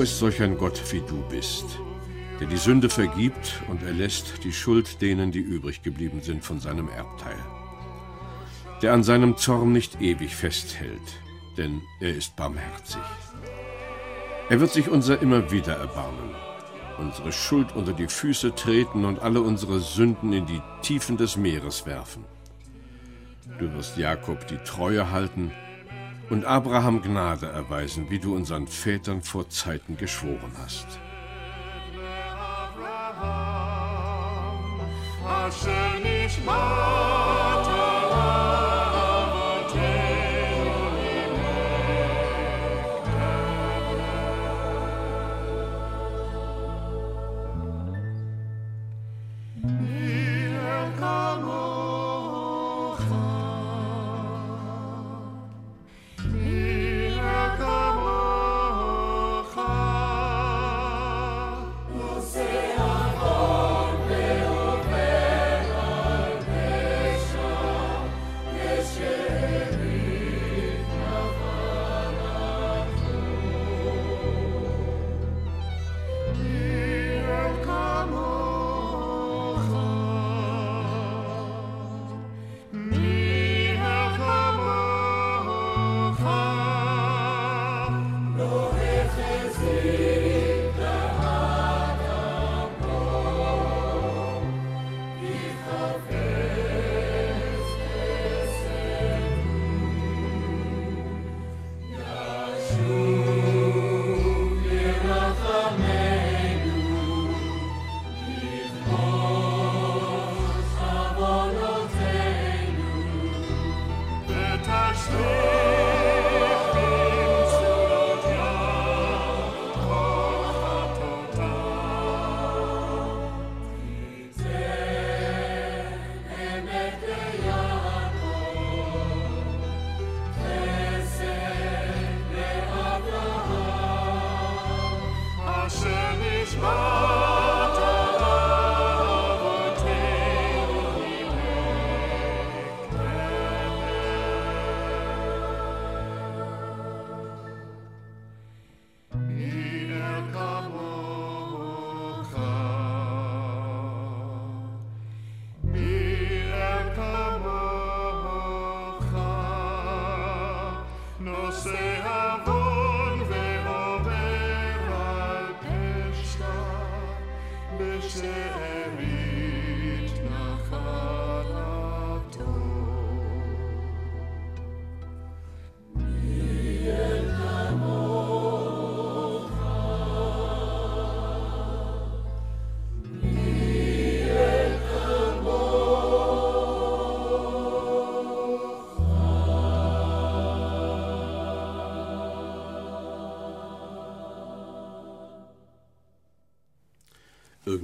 Wo 0.00 0.04
ist 0.04 0.18
solch 0.18 0.40
ein 0.40 0.56
Gott 0.56 0.80
wie 0.92 1.02
du 1.06 1.22
bist, 1.28 1.78
der 2.40 2.46
die 2.46 2.56
Sünde 2.56 2.88
vergibt 2.88 3.60
und 3.68 3.82
erlässt 3.82 4.42
die 4.44 4.52
Schuld 4.54 5.02
denen, 5.02 5.30
die 5.30 5.40
übrig 5.40 5.82
geblieben 5.82 6.22
sind 6.22 6.42
von 6.42 6.58
seinem 6.58 6.88
Erbteil? 6.88 7.36
Der 8.80 8.94
an 8.94 9.02
seinem 9.02 9.36
Zorn 9.36 9.72
nicht 9.72 10.00
ewig 10.00 10.34
festhält, 10.34 11.20
denn 11.58 11.82
er 12.00 12.16
ist 12.16 12.34
barmherzig. 12.34 13.02
Er 14.48 14.58
wird 14.58 14.70
sich 14.70 14.88
unser 14.88 15.20
immer 15.20 15.50
wieder 15.50 15.74
erbarmen, 15.76 16.34
unsere 16.96 17.30
Schuld 17.30 17.76
unter 17.76 17.92
die 17.92 18.08
Füße 18.08 18.54
treten 18.54 19.04
und 19.04 19.18
alle 19.18 19.42
unsere 19.42 19.80
Sünden 19.80 20.32
in 20.32 20.46
die 20.46 20.62
Tiefen 20.80 21.18
des 21.18 21.36
Meeres 21.36 21.84
werfen. 21.84 22.24
Du 23.58 23.70
wirst 23.74 23.98
Jakob 23.98 24.46
die 24.46 24.64
Treue 24.64 25.10
halten 25.10 25.52
und 26.30 26.44
Abraham 26.44 27.02
Gnade 27.02 27.46
erweisen, 27.46 28.08
wie 28.08 28.20
du 28.20 28.34
unseren 28.34 28.66
Vätern 28.66 29.20
vor 29.20 29.48
Zeiten 29.50 29.96
geschworen 29.96 30.52
hast. 30.62 30.86
Hashem 35.24 37.09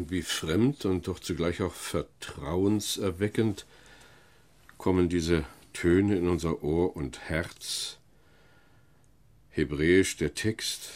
irgendwie 0.06 0.22
fremd 0.22 0.84
und 0.84 1.08
doch 1.08 1.18
zugleich 1.18 1.62
auch 1.62 1.74
vertrauenserweckend 1.74 3.66
kommen 4.78 5.08
diese 5.08 5.44
Töne 5.72 6.16
in 6.16 6.28
unser 6.28 6.62
Ohr 6.62 6.94
und 6.94 7.28
Herz. 7.28 7.96
Hebräisch 9.50 10.16
der 10.16 10.34
Text, 10.34 10.90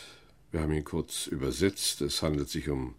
wir 0.52 0.60
haben 0.60 0.72
ihn 0.72 0.84
kurz 0.84 1.26
übersetzt, 1.26 2.02
es 2.02 2.22
handelt 2.22 2.50
sich 2.50 2.68
um 2.68 2.94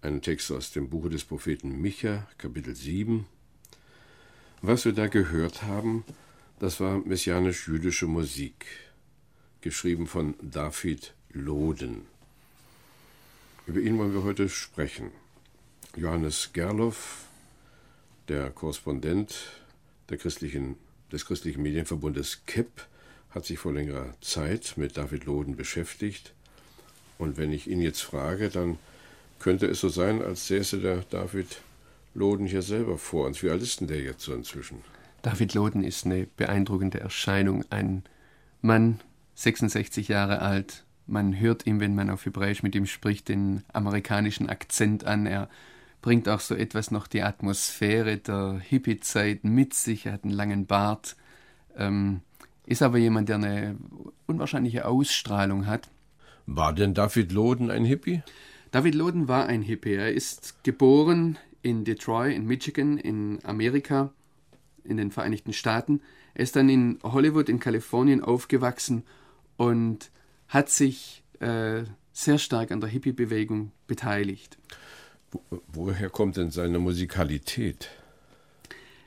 einen 0.00 0.22
Text 0.22 0.52
aus 0.52 0.70
dem 0.70 0.90
Buche 0.90 1.10
des 1.10 1.24
Propheten 1.24 1.80
Micha, 1.80 2.28
Kapitel 2.38 2.76
7. 2.76 3.26
Was 4.62 4.84
wir 4.84 4.92
da 4.92 5.08
gehört 5.08 5.64
haben, 5.64 6.04
das 6.60 6.78
war 6.78 6.98
messianisch-jüdische 6.98 8.06
Musik, 8.06 8.64
geschrieben 9.60 10.06
von 10.06 10.36
David 10.40 11.14
Loden. 11.32 12.02
Über 13.66 13.80
ihn 13.80 13.98
wollen 13.98 14.14
wir 14.14 14.22
heute 14.22 14.48
sprechen. 14.48 15.10
Johannes 15.98 16.50
Gerloff, 16.52 17.24
der 18.28 18.50
Korrespondent 18.50 19.34
christlichen, 20.06 20.76
des 21.10 21.26
christlichen 21.26 21.60
Medienverbundes 21.62 22.42
KEP, 22.46 22.86
hat 23.30 23.44
sich 23.44 23.58
vor 23.58 23.72
längerer 23.72 24.14
Zeit 24.20 24.74
mit 24.76 24.96
David 24.96 25.24
Loden 25.24 25.56
beschäftigt. 25.56 26.32
Und 27.18 27.36
wenn 27.36 27.52
ich 27.52 27.68
ihn 27.68 27.82
jetzt 27.82 28.02
frage, 28.02 28.48
dann 28.48 28.78
könnte 29.40 29.66
es 29.66 29.80
so 29.80 29.88
sein, 29.88 30.22
als 30.22 30.46
säße 30.46 30.78
der 30.78 30.98
David 31.10 31.60
Loden 32.14 32.46
hier 32.46 32.62
selber 32.62 32.96
vor 32.96 33.26
uns. 33.26 33.42
Wie 33.42 33.50
alt 33.50 33.60
ist 33.60 33.80
denn 33.80 33.88
der 33.88 34.00
jetzt 34.00 34.22
so 34.22 34.32
inzwischen? 34.32 34.82
David 35.22 35.54
Loden 35.54 35.82
ist 35.82 36.06
eine 36.06 36.26
beeindruckende 36.36 37.00
Erscheinung. 37.00 37.64
Ein 37.70 38.04
Mann, 38.62 39.00
66 39.34 40.08
Jahre 40.08 40.42
alt. 40.42 40.84
Man 41.06 41.38
hört 41.40 41.66
ihm, 41.66 41.80
wenn 41.80 41.94
man 41.94 42.08
auf 42.08 42.24
Hebräisch 42.24 42.62
mit 42.62 42.74
ihm 42.76 42.86
spricht, 42.86 43.28
den 43.28 43.64
amerikanischen 43.72 44.48
Akzent 44.48 45.04
an. 45.04 45.26
Er 45.26 45.48
bringt 46.00 46.28
auch 46.28 46.40
so 46.40 46.54
etwas 46.54 46.90
noch 46.90 47.06
die 47.06 47.22
Atmosphäre 47.22 48.18
der 48.18 48.60
Hippie-Zeit 48.60 49.44
mit 49.44 49.74
sich. 49.74 50.06
Er 50.06 50.12
hat 50.12 50.24
einen 50.24 50.32
langen 50.32 50.66
Bart, 50.66 51.16
ähm, 51.76 52.20
ist 52.66 52.82
aber 52.82 52.98
jemand, 52.98 53.28
der 53.28 53.36
eine 53.36 53.76
unwahrscheinliche 54.26 54.86
Ausstrahlung 54.86 55.66
hat. 55.66 55.88
War 56.46 56.72
denn 56.72 56.94
David 56.94 57.32
Loden 57.32 57.70
ein 57.70 57.84
Hippie? 57.84 58.22
David 58.70 58.94
Loden 58.94 59.28
war 59.28 59.46
ein 59.46 59.62
Hippie. 59.62 59.94
Er 59.94 60.12
ist 60.12 60.62
geboren 60.64 61.38
in 61.62 61.84
Detroit, 61.84 62.34
in 62.34 62.46
Michigan, 62.46 62.98
in 62.98 63.38
Amerika, 63.44 64.12
in 64.84 64.96
den 64.96 65.10
Vereinigten 65.10 65.52
Staaten. 65.52 66.00
Er 66.34 66.42
ist 66.42 66.56
dann 66.56 66.68
in 66.68 66.98
Hollywood, 67.02 67.48
in 67.48 67.60
Kalifornien 67.60 68.22
aufgewachsen 68.22 69.04
und 69.56 70.10
hat 70.48 70.70
sich 70.70 71.24
äh, 71.40 71.84
sehr 72.12 72.38
stark 72.38 72.70
an 72.70 72.80
der 72.80 72.90
Hippie-Bewegung 72.90 73.72
beteiligt. 73.86 74.58
Woher 75.72 76.10
kommt 76.10 76.36
denn 76.36 76.50
seine 76.50 76.78
Musikalität? 76.78 77.90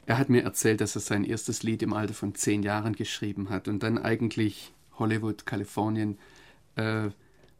Er 0.05 0.17
hat 0.17 0.29
mir 0.29 0.43
erzählt, 0.43 0.81
dass 0.81 0.95
er 0.95 1.01
sein 1.01 1.23
erstes 1.23 1.63
Lied 1.63 1.81
im 1.83 1.93
Alter 1.93 2.13
von 2.13 2.35
zehn 2.35 2.63
Jahren 2.63 2.95
geschrieben 2.95 3.49
hat 3.49 3.67
und 3.67 3.83
dann 3.83 3.97
eigentlich 3.97 4.73
Hollywood, 4.97 5.45
Kalifornien, 5.45 6.17
äh, 6.75 7.09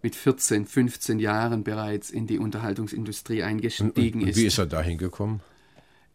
mit 0.02 0.16
14, 0.16 0.66
15 0.66 1.20
Jahren 1.20 1.64
bereits 1.64 2.10
in 2.10 2.28
die 2.28 2.40
Unterhaltungsindustrie 2.40 3.44
eingestiegen 3.44 4.22
und, 4.22 4.24
und 4.24 4.30
ist. 4.30 4.38
Wie 4.38 4.46
ist 4.46 4.58
er 4.58 4.66
dahin 4.66 4.98
gekommen? 4.98 5.42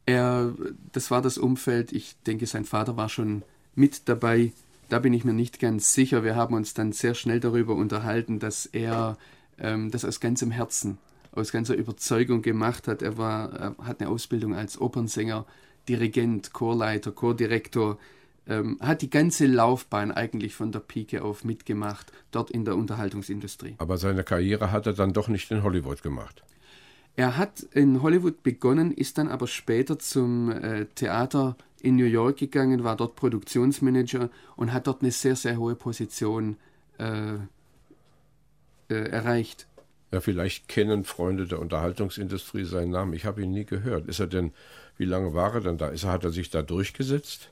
Er, 0.07 0.55
das 0.93 1.11
war 1.11 1.23
das 1.23 1.39
Umfeld, 1.39 1.93
ich 1.93 2.17
denke, 2.27 2.47
sein 2.47 2.65
Vater 2.65 2.97
war 2.97 3.09
schon 3.09 3.43
mit 3.75 4.09
dabei. 4.09 4.53
Da 4.89 5.01
bin 5.01 5.13
ich 5.13 5.25
mir 5.25 5.33
nicht 5.33 5.59
ganz 5.59 5.95
sicher. 5.95 6.23
Wir 6.23 6.37
haben 6.37 6.55
uns 6.55 6.75
dann 6.75 6.93
sehr 6.93 7.15
schnell 7.15 7.41
darüber 7.41 7.75
unterhalten, 7.75 8.39
dass 8.39 8.67
er 8.67 9.19
ähm, 9.59 9.91
das 9.91 10.05
aus 10.05 10.21
ganzem 10.21 10.51
Herzen, 10.51 10.99
aus 11.37 11.53
ganzer 11.53 11.75
Überzeugung 11.75 12.43
gemacht 12.43 12.89
hat. 12.89 13.03
Er, 13.03 13.19
war, 13.19 13.77
hat 13.83 14.01
eine 14.01 14.09
Ausbildung 14.11 14.55
als 14.55 14.81
Opernsänger, 14.81 15.47
Dirigent, 15.89 16.53
Chorleiter, 16.53 17.13
Chordirektor, 17.13 17.99
ähm, 18.49 18.79
hat 18.81 19.03
die 19.03 19.11
ganze 19.11 19.47
Laufbahn 19.47 20.13
eigentlich 20.13 20.55
von 20.55 20.73
der 20.73 20.81
Pike 20.81 21.23
auf 21.23 21.45
mitgemacht, 21.45 22.13
dort 22.31 22.51
in 22.51 22.65
der 22.65 22.77
Unterhaltungsindustrie. 22.77 23.75
Aber 23.79 23.99
seine 23.99 24.25
Karriere 24.25 24.71
hat 24.73 24.87
er 24.87 24.93
dann 24.93 25.13
doch 25.13 25.29
nicht 25.29 25.51
in 25.51 25.63
Hollywood 25.63 26.03
gemacht. 26.03 26.43
Er 27.17 27.37
hat 27.39 27.63
in 27.73 28.03
Hollywood 28.03 28.43
begonnen, 28.43 28.93
ist 28.93 29.17
dann 29.19 29.29
aber 29.29 29.47
später 29.47 29.99
zum 29.99 30.51
äh, 30.51 30.85
Theater 30.95 31.57
in 31.81 31.97
New 31.97 32.05
York 32.05 32.37
gegangen, 32.37 32.85
war 32.85 32.97
dort 32.97 33.17
Produktionsmanager 33.17 34.29
und 34.57 34.73
hat 34.73 34.87
dort 34.87 35.03
eine 35.03 35.11
sehr, 35.11 35.35
sehr 35.35 35.57
hohe 35.57 35.75
Position 35.75 36.57
äh, 36.99 37.35
äh, 38.89 38.95
erreicht. 38.95 39.67
Ja, 40.13 40.21
vielleicht 40.21 40.69
kennen 40.69 41.05
Freunde 41.05 41.47
der 41.47 41.61
Unterhaltungsindustrie 41.61 42.65
seinen 42.65 42.91
Namen. 42.91 43.13
Ich 43.13 43.25
habe 43.25 43.43
ihn 43.43 43.51
nie 43.51 43.65
gehört. 43.65 44.07
Ist 44.07 44.21
er 44.21 44.29
denn, 44.29 44.53
wie 44.97 45.05
lange 45.05 45.35
war 45.35 45.55
er 45.55 45.61
denn 45.61 45.79
da? 45.79 45.89
Ist 45.89 46.05
er, 46.05 46.13
hat 46.13 46.25
er 46.25 46.31
sich 46.31 46.51
da 46.51 46.63
durchgesetzt? 46.63 47.51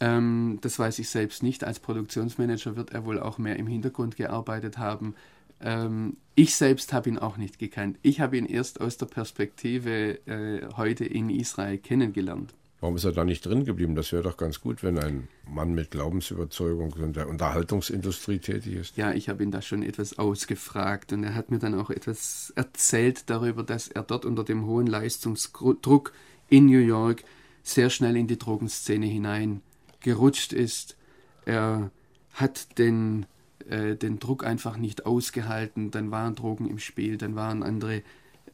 Ähm, 0.00 0.58
das 0.62 0.78
weiß 0.78 0.98
ich 1.00 1.08
selbst 1.08 1.42
nicht. 1.42 1.64
Als 1.64 1.80
Produktionsmanager 1.80 2.76
wird 2.76 2.90
er 2.92 3.04
wohl 3.04 3.20
auch 3.20 3.38
mehr 3.38 3.56
im 3.56 3.66
Hintergrund 3.66 4.16
gearbeitet 4.16 4.78
haben. 4.78 5.14
Ähm, 5.60 6.16
ich 6.34 6.54
selbst 6.56 6.92
habe 6.92 7.08
ihn 7.08 7.18
auch 7.18 7.36
nicht 7.36 7.58
gekannt. 7.58 7.98
Ich 8.02 8.20
habe 8.20 8.36
ihn 8.36 8.46
erst 8.46 8.80
aus 8.80 8.96
der 8.96 9.06
Perspektive 9.06 10.18
äh, 10.26 10.66
heute 10.76 11.04
in 11.04 11.30
Israel 11.30 11.78
kennengelernt. 11.78 12.54
Warum 12.82 12.96
ist 12.96 13.04
er 13.04 13.12
da 13.12 13.24
nicht 13.24 13.46
drin 13.46 13.64
geblieben? 13.64 13.94
Das 13.94 14.10
wäre 14.10 14.24
doch 14.24 14.36
ganz 14.36 14.60
gut, 14.60 14.82
wenn 14.82 14.98
ein 14.98 15.28
Mann 15.46 15.72
mit 15.72 15.92
Glaubensüberzeugung 15.92 16.92
in 16.96 17.12
der 17.12 17.28
Unterhaltungsindustrie 17.28 18.40
tätig 18.40 18.74
ist. 18.74 18.96
Ja, 18.96 19.12
ich 19.12 19.28
habe 19.28 19.44
ihn 19.44 19.52
da 19.52 19.62
schon 19.62 19.84
etwas 19.84 20.18
ausgefragt 20.18 21.12
und 21.12 21.22
er 21.22 21.36
hat 21.36 21.52
mir 21.52 21.60
dann 21.60 21.78
auch 21.78 21.90
etwas 21.90 22.52
erzählt 22.56 23.30
darüber, 23.30 23.62
dass 23.62 23.86
er 23.86 24.02
dort 24.02 24.24
unter 24.24 24.42
dem 24.42 24.66
hohen 24.66 24.88
Leistungsdruck 24.88 26.12
in 26.48 26.66
New 26.66 26.80
York 26.80 27.22
sehr 27.62 27.88
schnell 27.88 28.16
in 28.16 28.26
die 28.26 28.36
Drogenszene 28.36 29.06
hineingerutscht 29.06 30.52
ist. 30.52 30.96
Er 31.44 31.92
hat 32.32 32.78
den, 32.78 33.26
äh, 33.68 33.94
den 33.94 34.18
Druck 34.18 34.44
einfach 34.44 34.76
nicht 34.76 35.06
ausgehalten. 35.06 35.92
Dann 35.92 36.10
waren 36.10 36.34
Drogen 36.34 36.68
im 36.68 36.80
Spiel, 36.80 37.16
dann 37.16 37.36
waren 37.36 37.62
andere 37.62 38.02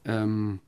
ähm, 0.04 0.60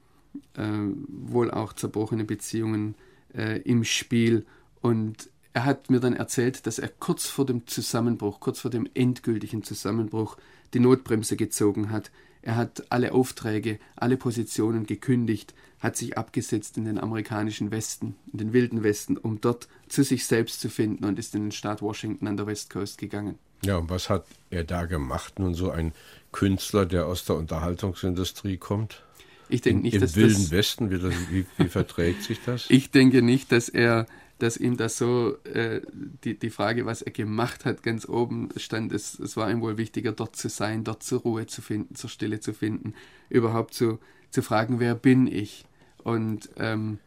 äh, 0.55 0.63
wohl 1.09 1.51
auch 1.51 1.75
zerbrochene 1.75 2.25
Beziehungen 2.25 2.95
äh, 3.35 3.59
im 3.63 3.85
Spiel. 3.85 4.47
Und 4.81 5.31
er 5.53 5.65
hat 5.65 5.91
mir 5.91 6.01
dann 6.01 6.15
erzählt, 6.15 6.67
dass 6.67 6.79
er 6.79 6.89
kurz 6.89 7.27
vor 7.27 7.47
dem 7.47 7.67
Zusammenbruch, 7.67 8.41
kurz 8.41 8.61
vor 8.61 8.71
dem 8.71 8.89
endgültigen 8.95 9.63
Zusammenbruch, 9.63 10.37
die 10.75 10.81
Notbremse 10.81 11.37
gezogen 11.37 11.91
hat. 11.91 12.11
Er 12.43 12.57
hat 12.57 12.85
alle 12.91 13.13
Aufträge, 13.13 13.79
alle 13.97 14.17
Positionen 14.17 14.87
gekündigt, 14.87 15.55
hat 15.81 15.97
sich 15.97 16.17
abgesetzt 16.17 16.79
in 16.79 16.85
den 16.85 16.99
amerikanischen 16.99 17.71
Westen, 17.71 18.17
in 18.33 18.39
den 18.39 18.53
wilden 18.53 18.83
Westen, 18.83 19.17
um 19.17 19.41
dort 19.41 19.69
zu 19.89 20.05
sich 20.05 20.27
selbst 20.27 20.61
zu 20.61 20.71
finden 20.71 21.05
und 21.05 21.19
ist 21.19 21.35
in 21.35 21.43
den 21.43 21.53
Staat 21.53 21.83
Washington 21.83 22.29
an 22.29 22.37
der 22.37 22.47
West 22.47 22.71
Coast 22.71 22.99
gegangen. 22.99 23.39
Ja, 23.63 23.77
und 23.77 23.91
was 23.91 24.09
hat 24.09 24.25
er 24.49 24.65
da 24.65 24.87
gemacht? 24.87 25.39
Nun 25.39 25.55
so 25.55 25.71
ein 25.71 25.93
Künstler, 26.33 26.87
der 26.87 27.07
aus 27.07 27.25
der 27.25 27.37
Unterhaltungsindustrie 27.37 28.57
kommt? 28.57 29.03
Ich 29.51 29.63
denke 29.63 29.83
nicht, 29.83 29.95
Im 29.95 30.01
dass 30.01 30.17
wilden 30.17 30.35
das, 30.35 30.51
Westen, 30.51 30.91
wie, 30.91 30.99
das, 30.99 31.15
wie, 31.31 31.47
wie 31.59 31.69
verträgt 31.69 32.23
sich 32.23 32.41
das? 32.45 32.67
Ich 32.69 32.91
denke 32.91 33.23
nicht, 33.23 33.53
dass 33.53 33.69
er, 33.69 34.07
dass 34.39 34.57
ihm 34.57 34.77
das 34.77 34.99
so 34.99 35.37
äh, 35.45 35.81
die, 36.25 36.39
die 36.39 36.51
Frage, 36.51 36.87
was 36.87 37.03
er 37.03 37.13
gemacht 37.13 37.65
hat, 37.65 37.83
ganz 37.83 38.09
oben 38.09 38.49
stand. 38.57 38.93
Es, 38.93 39.19
es 39.19 39.37
war 39.37 39.51
ihm 39.51 39.61
wohl 39.61 39.77
wichtiger, 39.77 40.13
dort 40.13 40.37
zu 40.37 40.49
sein, 40.49 40.85
dort 40.85 41.03
zur 41.03 41.21
Ruhe 41.21 41.47
zu 41.47 41.63
finden, 41.63 41.95
zur 41.95 42.11
Stille 42.11 42.41
zu 42.41 42.53
finden, 42.53 42.95
überhaupt 43.29 43.75
zu, 43.75 43.99
zu 44.31 44.43
fragen, 44.43 44.81
wer 44.81 44.95
bin 44.95 45.27
ich? 45.27 45.65
Und 46.03 46.49
ähm, 46.57 46.99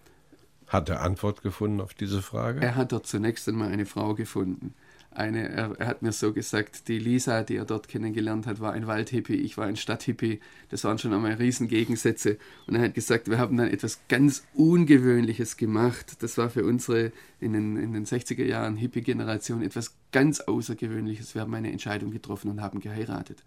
hat 0.67 0.89
er 0.89 1.01
Antwort 1.01 1.41
gefunden 1.41 1.81
auf 1.81 1.93
diese 1.93 2.21
Frage? 2.21 2.61
Er 2.61 2.75
hat 2.75 2.91
dort 2.91 3.07
zunächst 3.07 3.47
einmal 3.47 3.71
eine 3.71 3.85
Frau 3.85 4.15
gefunden 4.15 4.73
eine, 5.15 5.49
er, 5.49 5.79
er, 5.79 5.87
hat 5.87 6.01
mir 6.01 6.11
so 6.11 6.33
gesagt, 6.33 6.87
die 6.87 6.99
Lisa, 6.99 7.43
die 7.43 7.55
er 7.55 7.65
dort 7.65 7.87
kennengelernt 7.87 8.47
hat, 8.47 8.59
war 8.59 8.73
ein 8.73 8.87
Waldhippie, 8.87 9.35
ich 9.35 9.57
war 9.57 9.65
ein 9.65 9.75
Stadthippie. 9.75 10.39
Das 10.69 10.83
waren 10.83 10.97
schon 10.97 11.13
einmal 11.13 11.33
Riesengegensätze. 11.33 12.37
Und 12.67 12.75
er 12.75 12.81
hat 12.81 12.93
gesagt, 12.93 13.29
wir 13.29 13.37
haben 13.37 13.57
dann 13.57 13.67
etwas 13.67 13.99
ganz 14.07 14.43
Ungewöhnliches 14.53 15.57
gemacht. 15.57 16.21
Das 16.21 16.37
war 16.37 16.49
für 16.49 16.65
unsere 16.65 17.11
in 17.39 17.53
den, 17.53 17.77
in 17.77 17.93
den 17.93 18.05
60er 18.05 18.43
Jahren 18.43 18.75
Hippie-Generation 18.75 19.61
etwas 19.61 19.95
ganz 20.11 20.39
Außergewöhnliches. 20.41 21.35
Wir 21.35 21.41
haben 21.41 21.53
eine 21.53 21.71
Entscheidung 21.71 22.11
getroffen 22.11 22.49
und 22.51 22.61
haben 22.61 22.79
geheiratet. 22.79 23.43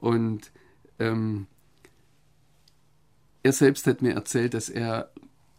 Und 0.00 0.50
ähm, 0.98 1.46
er 3.42 3.52
selbst 3.52 3.86
hat 3.86 4.02
mir 4.02 4.14
erzählt, 4.14 4.54
dass 4.54 4.68
er 4.68 5.10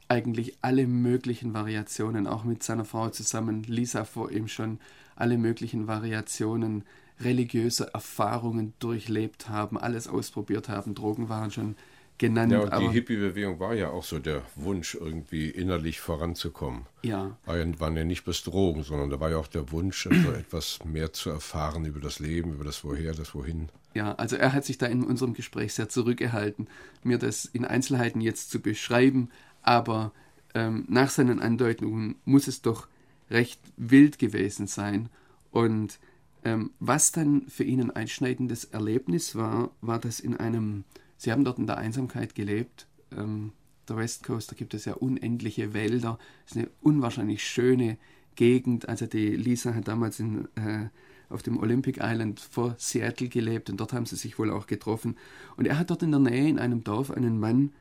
eigentlich 0.10 0.58
alle 0.62 0.88
möglichen 0.88 1.54
Variationen, 1.54 2.28
auch 2.28 2.44
mit 2.44 2.64
seiner 2.64 2.84
Frau 2.84 3.10
zusammen, 3.10 3.64
Lisa 3.64 4.04
vor 4.04 4.32
ihm 4.32 4.48
schon, 4.48 4.80
alle 5.20 5.38
möglichen 5.38 5.88
Variationen 5.88 6.84
religiöser 7.20 7.90
Erfahrungen 7.90 8.74
durchlebt 8.80 9.50
haben, 9.50 9.78
alles 9.78 10.08
ausprobiert 10.08 10.70
haben. 10.70 10.96
Drogen 10.96 11.30
waren 11.30 11.52
schon 11.52 11.76
genannt. 12.18 12.52
Ja, 12.52 12.62
und 12.62 12.80
die 12.80 12.90
Hippie-Bewegung 12.90 13.60
war 13.60 13.74
ja 13.74 13.90
auch 13.90 14.04
so 14.04 14.20
der 14.20 14.44
Wunsch, 14.56 14.96
irgendwie 14.96 15.50
innerlich 15.50 16.00
voranzukommen. 16.00 16.86
Ja. 17.02 17.38
War 17.46 17.58
ja, 17.58 17.80
waren 17.80 17.98
ja 17.98 18.04
nicht 18.04 18.24
bloß 18.24 18.44
Drogen, 18.44 18.84
sondern 18.84 19.10
da 19.10 19.20
war 19.20 19.32
ja 19.32 19.38
auch 19.38 19.48
der 19.48 19.72
Wunsch, 19.72 20.08
also 20.08 20.32
etwas 20.40 20.80
mehr 20.86 21.12
zu 21.12 21.30
erfahren 21.30 21.86
über 21.86 22.00
das 22.00 22.20
Leben, 22.20 22.54
über 22.54 22.64
das 22.64 22.84
Woher, 22.84 23.14
das 23.14 23.34
Wohin. 23.34 23.70
Ja, 23.96 24.14
also 24.16 24.36
er 24.36 24.54
hat 24.54 24.66
sich 24.66 24.78
da 24.78 24.86
in 24.86 25.04
unserem 25.04 25.34
Gespräch 25.34 25.74
sehr 25.74 25.90
zurückgehalten, 25.90 26.68
mir 27.04 27.18
das 27.18 27.46
in 27.46 27.66
Einzelheiten 27.66 28.22
jetzt 28.22 28.52
zu 28.52 28.60
beschreiben, 28.60 29.30
aber 29.64 30.12
ähm, 30.54 30.86
nach 30.88 31.10
seinen 31.10 31.40
Andeutungen 31.40 32.16
muss 32.26 32.48
es 32.48 32.62
doch 32.62 32.88
recht 33.30 33.60
wild 33.78 34.20
gewesen 34.20 34.68
sein. 34.68 35.10
Und 35.52 36.00
ähm, 36.44 36.72
was 36.80 37.12
dann 37.12 37.48
für 37.48 37.64
ihn 37.64 37.82
ein 37.82 37.92
einschneidendes 37.92 38.66
Erlebnis 38.66 39.36
war, 39.36 39.72
war, 39.82 40.00
dass 40.00 40.20
in 40.20 40.38
einem, 40.38 40.84
sie 41.18 41.32
haben 41.32 41.44
dort 41.44 41.60
in 41.60 41.68
der 41.68 41.78
Einsamkeit 41.78 42.36
gelebt, 42.36 42.88
ähm, 43.16 43.52
der 43.88 43.98
West 43.98 44.24
Coast, 44.24 44.52
da 44.52 44.56
gibt 44.56 44.74
es 44.74 44.86
ja 44.86 44.94
unendliche 44.94 45.74
Wälder, 45.74 46.20
es 46.46 46.52
ist 46.52 46.58
eine 46.58 46.70
unwahrscheinlich 46.82 47.44
schöne 47.44 47.98
Gegend. 48.36 48.88
Also 48.88 49.06
die 49.08 49.36
Lisa 49.36 49.74
hat 49.74 49.88
damals 49.88 50.20
in, 50.20 50.46
äh, 50.56 50.90
auf 51.30 51.44
dem 51.44 51.58
Olympic 51.58 52.00
Island 52.02 52.40
vor 52.40 52.76
Seattle 52.78 53.28
gelebt 53.28 53.70
und 53.70 53.80
dort 53.80 53.94
haben 53.94 54.06
sie 54.06 54.16
sich 54.16 54.40
wohl 54.40 54.52
auch 54.52 54.68
getroffen. 54.68 55.18
Und 55.58 55.68
er 55.68 55.78
hat 55.78 55.90
dort 55.90 56.04
in 56.04 56.12
der 56.12 56.20
Nähe 56.20 56.48
in 56.48 56.60
einem 56.60 56.84
Dorf 56.84 57.12
einen 57.12 57.40
Mann 57.40 57.72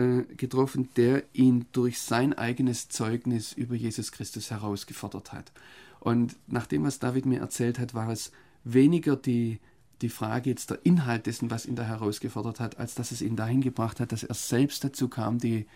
äh, 0.00 0.24
getroffen, 0.36 0.88
der 0.96 1.24
ihn 1.34 1.66
durch 1.72 2.00
sein 2.00 2.32
eigenes 2.32 2.88
Zeugnis 2.88 3.52
über 3.52 3.74
Jesus 3.74 4.12
Christus 4.12 4.50
herausgefordert 4.50 5.34
hat. 5.34 5.52
Und 5.98 6.36
nach 6.46 6.66
dem, 6.66 6.84
was 6.84 7.00
David 7.00 7.26
mir 7.26 7.40
erzählt 7.40 7.78
hat, 7.78 7.92
war 7.92 8.08
es 8.08 8.32
weniger 8.64 9.14
die, 9.14 9.58
die 10.00 10.08
Frage 10.08 10.48
jetzt 10.48 10.70
der 10.70 10.86
Inhalt 10.86 11.26
dessen, 11.26 11.50
was 11.50 11.66
ihn 11.66 11.76
da 11.76 11.82
herausgefordert 11.82 12.60
hat, 12.60 12.78
als 12.78 12.94
dass 12.94 13.12
es 13.12 13.20
ihn 13.20 13.36
dahin 13.36 13.60
gebracht 13.60 14.00
hat, 14.00 14.12
dass 14.12 14.22
er 14.22 14.34
selbst 14.34 14.84
dazu 14.84 15.08
kam, 15.08 15.38
die, 15.38 15.66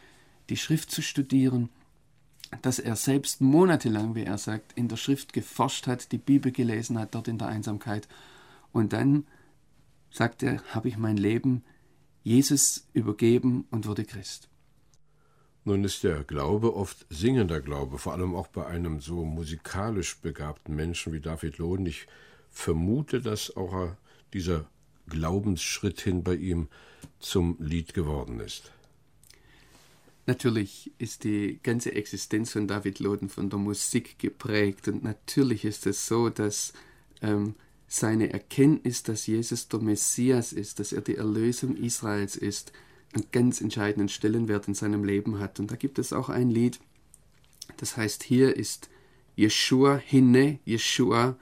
die 0.49 0.57
Schrift 0.57 0.91
zu 0.91 1.03
studieren, 1.03 1.69
dass 2.63 2.79
er 2.79 2.97
selbst 2.97 3.43
monatelang, 3.43 4.15
wie 4.15 4.25
er 4.25 4.39
sagt, 4.39 4.73
in 4.73 4.89
der 4.89 4.97
Schrift 4.97 5.35
geforscht 5.35 5.87
hat, 5.87 6.13
die 6.13 6.19
Bibel 6.19 6.51
gelesen 6.51 6.99
hat, 6.99 7.15
dort 7.15 7.29
in 7.29 7.37
der 7.37 7.49
Einsamkeit. 7.49 8.09
Und 8.73 8.95
dann, 8.95 9.27
sagt 10.11 10.43
er, 10.43 10.63
habe 10.73 10.89
ich 10.89 10.97
mein 10.97 11.19
Leben 11.19 11.63
Jesus 12.25 12.89
übergeben 12.95 13.67
und 13.71 13.87
wurde 13.87 14.05
Christ. 14.05 14.49
Nun 15.65 15.85
ist 15.85 16.03
der 16.05 16.25
Glaube 16.25 16.75
oft 16.75 17.07
singender 17.09 17.61
Glaube, 17.61 17.99
vor 17.99 18.13
allem 18.13 18.35
auch 18.35 18.49
bei 18.49 18.67
einem 18.67 19.01
so 19.01 19.25
musikalisch 19.25 20.19
begabten 20.19 20.75
Menschen 20.75 21.13
wie 21.13 21.21
David 21.21 21.59
Lohn. 21.59 21.87
Ich 21.87 22.07
vermute, 22.51 23.21
dass 23.21 23.57
auch 23.57 23.95
dieser 24.33 24.67
Glaubensschritt 25.09 26.01
hin 26.01 26.25
bei 26.25 26.35
ihm 26.35 26.69
zum 27.19 27.57
Lied 27.61 27.95
geworden 27.95 28.41
ist. 28.41 28.73
Natürlich 30.27 30.93
ist 30.97 31.25
die 31.25 31.61
ganze 31.63 31.93
Existenz 31.93 32.53
von 32.53 32.67
David 32.67 32.99
Loden 32.99 33.29
von 33.29 33.51
der 33.51 33.59
Musik 33.59 34.19
geprägt 34.19 34.89
und 34.89 35.05
natürlich 35.05 35.67
ist 35.67 35.87
es 35.87 36.07
so, 36.07 36.31
dass 36.31 36.73
ähm, 37.21 37.55
seine 37.87 38.33
Erkenntnis, 38.33 39.03
dass 39.03 39.27
Jesus 39.27 39.69
der 39.69 39.81
Messias 39.81 40.53
ist, 40.53 40.81
dass 40.81 40.93
er 40.93 41.03
die 41.03 41.17
Erlösung 41.17 41.77
Israels 41.77 42.37
ist, 42.37 42.73
einen 43.13 43.27
ganz 43.31 43.61
entscheidenden 43.61 44.09
Stellenwert 44.09 44.67
in 44.69 44.75
seinem 44.75 45.05
Leben 45.05 45.39
hat. 45.39 45.61
Und 45.61 45.71
da 45.71 45.77
gibt 45.77 45.99
es 45.99 46.13
auch 46.13 46.29
ein 46.29 46.51
Lied, 46.51 46.81
das 47.77 47.97
heißt, 47.97 48.23
hier 48.23 48.57
ist 48.57 48.89
Yeshua 49.37 49.97
hinne, 49.97 50.59
Yeshua, 50.67 51.37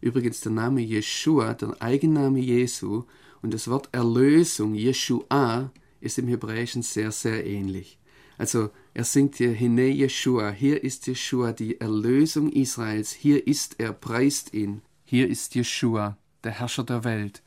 übrigens 0.00 0.40
der 0.40 0.52
Name 0.52 0.80
Yeshua, 0.80 1.54
der 1.54 1.76
Eigenname 1.80 2.40
Jesu, 2.40 3.04
Und 3.42 3.52
das 3.52 3.68
Wort 3.68 3.88
Erlösung, 3.92 4.74
Yeshua, 4.74 5.72
ist 6.00 6.18
im 6.18 6.28
Hebräischen 6.28 6.82
sehr, 6.82 7.10
sehr 7.10 7.44
ähnlich. 7.44 7.98
Also 8.38 8.70
er 8.94 9.04
singt 9.04 9.36
hier 9.36 9.52
Hine 9.52 9.88
Yeshua, 9.88 10.50
hier 10.50 10.82
ist 10.82 11.06
Yeshua, 11.06 11.52
die 11.52 11.80
Erlösung 11.80 12.50
Israels, 12.52 13.12
hier 13.12 13.46
ist 13.46 13.76
er, 13.78 13.92
preist 13.92 14.54
ihn. 14.54 14.82
Hier 15.12 15.28
ist 15.28 15.54
Jeschua, 15.54 16.16
der 16.42 16.52
Herrscher 16.52 16.84
der 16.84 17.04
Welt. 17.04 17.42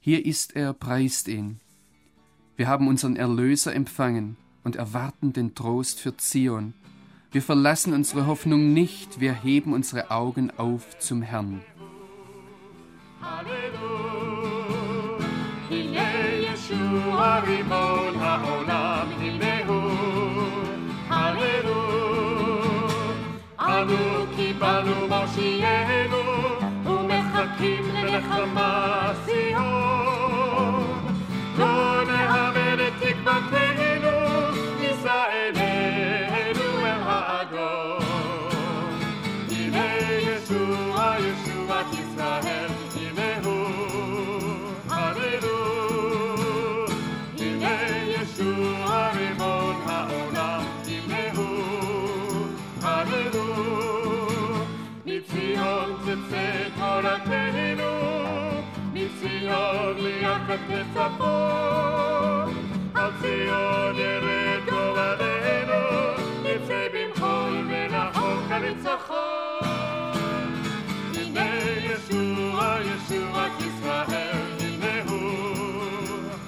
Hier 0.00 0.26
ist 0.26 0.54
er, 0.54 0.74
preist 0.74 1.28
ihn. 1.28 1.60
Wir 2.56 2.68
haben 2.68 2.88
unseren 2.88 3.16
Erlöser 3.16 3.74
empfangen 3.74 4.36
und 4.64 4.76
erwarten 4.76 5.32
den 5.32 5.54
Trost 5.54 5.98
für 5.98 6.14
Zion. 6.18 6.74
Wir 7.32 7.40
verlassen 7.40 7.94
unsere 7.94 8.26
Hoffnung 8.26 8.74
nicht, 8.74 9.18
wir 9.18 9.32
heben 9.32 9.72
unsere 9.72 10.10
Augen 10.10 10.50
auf 10.58 10.98
zum 10.98 11.22
Herrn. 11.22 11.62
Halleluja. 13.22 13.86
Hallelujah. 23.58 24.16
ומחכים 27.60 27.94
לנחמה 27.94 29.12
ציון. 29.24 30.84
לא 31.58 32.02
נאבד 32.04 32.76
את 32.86 32.92
תקוותנו, 33.02 33.65
ancora 56.96 57.18
te 57.24 57.50
ne 57.52 57.74
nu, 57.74 57.92
mi 58.92 59.08
Signor 59.18 59.96
li 60.00 60.24
accattezza 60.24 61.10
po, 61.18 61.34
al 62.92 63.12
Signor 63.20 63.94
di 63.94 64.10
ritrovareno, 64.26 65.80
e 66.44 66.60
se 66.66 66.90
bim 66.92 67.12
hoi 67.20 67.62
me 67.62 67.88
la 67.88 68.10
hoca 68.14 68.58
nitzacho. 68.58 69.24
Hine 71.12 71.50
Yeshua, 71.86 72.80
Yeshua 72.88 73.44
Yisrael, 73.58 74.40
hinehu, 74.58 75.20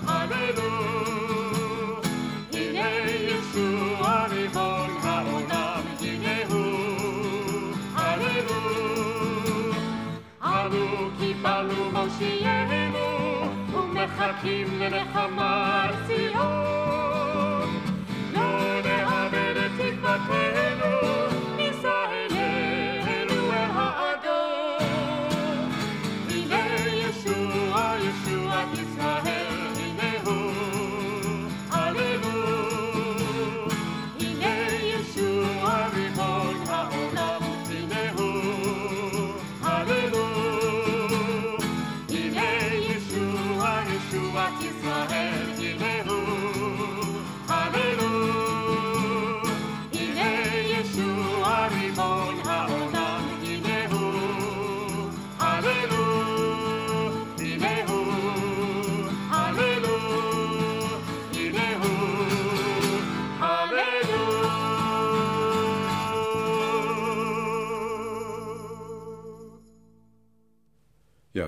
Alleluia. 0.07 0.88
ומחכים 14.19 14.81
לנחמה 14.81 15.83
על 15.83 15.95
ציון. 16.07 17.81
לא 18.33 18.81
נאבד 18.85 19.57
את 19.57 19.71
תקוותנו, 19.79 21.28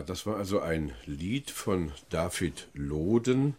Das 0.02 0.26
war 0.26 0.36
also 0.36 0.60
ein 0.60 0.92
Lied 1.06 1.50
von 1.50 1.92
David 2.08 2.68
Loden. 2.74 3.56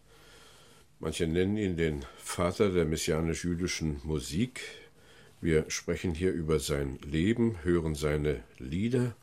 Manche 1.00 1.28
nennen 1.28 1.58
ihn 1.58 1.78
den 1.78 2.06
Vater 2.18 2.72
der 2.72 2.86
messianisch-jüdischen 2.86 4.02
Musik. 4.04 4.62
Wir 5.42 5.70
sprechen 5.70 6.14
hier 6.14 6.32
über 6.32 6.60
sein 6.60 7.00
Leben, 7.04 7.58
hören 7.64 7.96
seine 7.96 8.44
Lieder. 8.60 9.16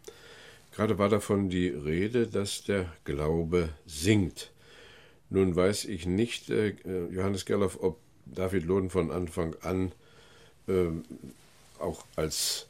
Gerade 0.73 0.99
war 0.99 1.09
davon 1.09 1.51
die 1.51 1.69
Rede, 1.69 2.27
dass 2.27 2.65
der 2.65 2.93
Glaube 3.05 3.71
singt. 3.87 4.51
Nun 5.31 5.55
weiß 5.55 5.87
ich 5.87 6.07
nicht, 6.07 6.51
äh, 6.51 6.75
Johannes 7.11 7.45
Gerloff, 7.45 7.79
ob 7.81 7.99
David 8.27 8.65
Loden 8.65 8.91
von 8.91 9.11
Anfang 9.11 9.55
an 9.63 9.93
äh, 10.67 10.89
auch 11.79 12.05
als 12.17 12.67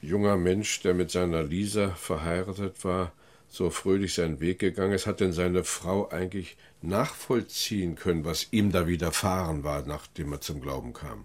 junger 0.00 0.36
Mensch, 0.36 0.80
der 0.82 0.94
mit 0.94 1.10
seiner 1.10 1.42
Lisa 1.42 1.90
verheiratet 1.90 2.84
war, 2.84 3.12
so 3.48 3.70
fröhlich 3.70 4.14
seinen 4.14 4.40
Weg 4.40 4.58
gegangen 4.58 4.92
ist, 4.92 5.06
hat 5.06 5.20
denn 5.20 5.32
seine 5.32 5.64
Frau 5.64 6.10
eigentlich 6.10 6.56
nachvollziehen 6.82 7.96
können, 7.96 8.24
was 8.24 8.48
ihm 8.52 8.70
da 8.70 8.86
widerfahren 8.86 9.64
war, 9.64 9.84
nachdem 9.86 10.32
er 10.32 10.40
zum 10.40 10.60
Glauben 10.60 10.92
kam? 10.92 11.24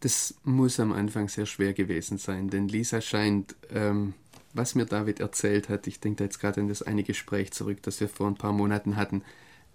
Das 0.00 0.34
muss 0.44 0.80
am 0.80 0.92
Anfang 0.92 1.28
sehr 1.28 1.46
schwer 1.46 1.72
gewesen 1.72 2.18
sein, 2.18 2.48
denn 2.48 2.68
Lisa 2.68 3.00
scheint, 3.00 3.54
ähm, 3.70 4.14
was 4.54 4.74
mir 4.74 4.86
David 4.86 5.20
erzählt 5.20 5.68
hat, 5.68 5.86
ich 5.86 6.00
denke 6.00 6.18
da 6.18 6.24
jetzt 6.24 6.40
gerade 6.40 6.60
an 6.60 6.68
das 6.68 6.82
eine 6.82 7.04
Gespräch 7.04 7.52
zurück, 7.52 7.82
das 7.82 8.00
wir 8.00 8.08
vor 8.08 8.26
ein 8.26 8.36
paar 8.36 8.52
Monaten 8.52 8.96
hatten, 8.96 9.22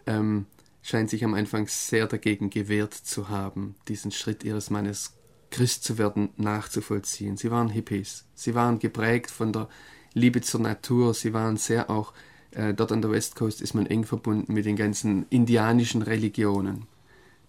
ähm, 0.08 0.46
scheint 0.82 1.10
sich 1.10 1.24
am 1.24 1.34
Anfang 1.34 1.68
sehr 1.68 2.08
dagegen 2.08 2.50
gewehrt 2.50 2.94
zu 2.94 3.30
haben, 3.30 3.76
diesen 3.88 4.12
Schritt 4.12 4.44
ihres 4.44 4.70
Mannes, 4.70 5.14
Christ 5.52 5.84
zu 5.84 5.98
werden, 5.98 6.30
nachzuvollziehen. 6.38 7.38
Sie 7.38 7.50
waren 7.50 7.70
Hippies, 7.70 8.26
sie 8.34 8.56
waren 8.56 8.80
geprägt 8.80 9.32
von 9.32 9.54
der 9.54 9.70
Liebe 10.16 10.42
zur 10.42 10.62
Natur, 10.62 11.14
sie 11.14 11.34
waren 11.34 11.58
sehr 11.58 11.90
auch, 11.90 12.14
äh, 12.52 12.74
dort 12.74 12.92
an 12.92 13.02
der 13.02 13.12
West 13.12 13.36
Coast 13.36 13.62
ist 13.62 13.74
man 13.74 13.86
eng 13.86 14.06
verbunden 14.06 14.54
mit 14.54 14.66
den 14.66 14.78
ganzen 14.78 15.26
indianischen 15.30 16.02
Religionen. 16.02 16.88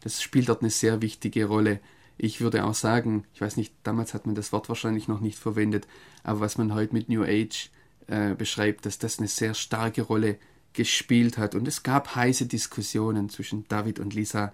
Das 0.03 0.21
spielt 0.21 0.49
dort 0.49 0.63
eine 0.63 0.71
sehr 0.71 1.01
wichtige 1.01 1.47
Rolle. 1.47 1.81
Ich 2.19 2.41
würde 2.41 2.65
auch 2.65 2.75
sagen, 2.75 3.25
ich 3.35 3.41
weiß 3.41 3.57
nicht, 3.57 3.73
damals 3.85 4.15
hat 4.15 4.27
man 4.27 4.35
das 4.35 4.53
Wort 4.53 4.69
wahrscheinlich 4.69 5.07
noch 5.07 5.21
nicht 5.21 5.39
verwendet, 5.39 5.87
aber 6.25 6.41
was 6.41 6.59
man 6.59 6.75
heute 6.75 6.93
mit 6.93 7.09
New 7.09 7.23
Age 7.23 7.71
äh, 8.09 8.35
beschreibt, 8.35 8.85
dass 8.85 8.99
das 8.99 9.19
eine 9.19 9.29
sehr 9.29 9.55
starke 9.55 10.03
Rolle 10.03 10.37
gespielt 10.73 11.39
hat. 11.39 11.55
Und 11.55 11.69
es 11.69 11.85
gab 11.85 12.17
heiße 12.17 12.47
Diskussionen 12.47 13.29
zwischen 13.29 13.67
David 13.69 14.01
und 14.01 14.13
Lisa 14.13 14.53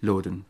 Loden. 0.00 0.44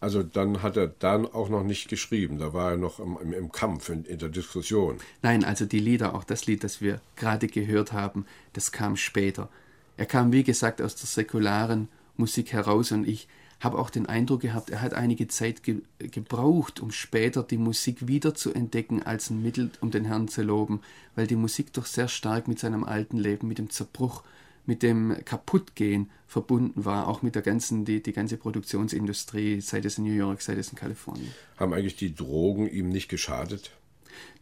Also 0.00 0.22
dann 0.22 0.62
hat 0.62 0.76
er 0.76 0.86
dann 0.86 1.26
auch 1.26 1.48
noch 1.48 1.64
nicht 1.64 1.88
geschrieben, 1.88 2.38
da 2.38 2.52
war 2.52 2.72
er 2.72 2.76
noch 2.76 3.00
im, 3.00 3.32
im, 3.32 3.50
Kampf, 3.50 3.88
in, 3.88 4.04
in, 4.04 4.18
der 4.18 4.28
Diskussion. 4.28 4.98
Nein, 5.22 5.42
also 5.42 5.66
die 5.66 5.80
Lieder, 5.80 6.14
auch 6.14 6.22
das 6.22 6.46
Lied, 6.46 6.62
das 6.62 6.80
wir 6.80 7.00
gerade 7.16 7.48
gehört 7.48 7.92
haben, 7.92 8.24
das 8.52 8.70
kam 8.70 8.96
später. 8.96 9.48
Er 9.96 10.06
kam, 10.06 10.30
wie 10.30 10.44
gesagt, 10.44 10.80
aus 10.80 10.94
der 10.94 11.06
säkularen 11.06 11.88
Musik 12.16 12.52
heraus 12.52 12.92
und 12.92 13.08
ich 13.08 13.26
habe 13.60 13.76
auch 13.76 13.90
den 13.90 14.06
Eindruck 14.06 14.42
gehabt, 14.42 14.70
er 14.70 14.82
hat 14.82 14.94
einige 14.94 15.26
Zeit 15.26 15.64
ge 15.64 15.82
gebraucht, 15.98 16.78
um 16.78 16.92
später 16.92 17.42
die 17.42 17.58
Musik 17.58 18.06
wieder 18.06 18.34
zu 18.34 18.54
entdecken 18.54 19.02
als 19.02 19.30
ein 19.30 19.42
Mittel, 19.42 19.72
um 19.80 19.90
den 19.90 20.04
Herrn 20.04 20.28
zu 20.28 20.42
loben, 20.42 20.80
weil 21.16 21.26
die 21.26 21.34
Musik 21.34 21.72
doch 21.72 21.86
sehr 21.86 22.06
stark 22.06 22.46
mit 22.46 22.60
seinem 22.60 22.84
alten 22.84 23.16
Leben, 23.16 23.48
mit 23.48 23.58
dem 23.58 23.70
Zerbruch, 23.70 24.22
mit 24.68 24.82
dem 24.82 25.16
Kaputtgehen 25.24 26.10
verbunden 26.26 26.84
war, 26.84 27.08
auch 27.08 27.22
mit 27.22 27.34
der 27.34 27.40
ganzen, 27.40 27.86
die, 27.86 28.02
die 28.02 28.12
ganze 28.12 28.36
Produktionsindustrie, 28.36 29.62
sei 29.62 29.78
es 29.78 29.96
in 29.96 30.04
New 30.04 30.12
York, 30.12 30.42
sei 30.42 30.52
es 30.52 30.68
in 30.68 30.76
Kalifornien. 30.76 31.32
Haben 31.56 31.72
eigentlich 31.72 31.96
die 31.96 32.14
Drogen 32.14 32.68
ihm 32.68 32.90
nicht 32.90 33.08
geschadet? 33.08 33.70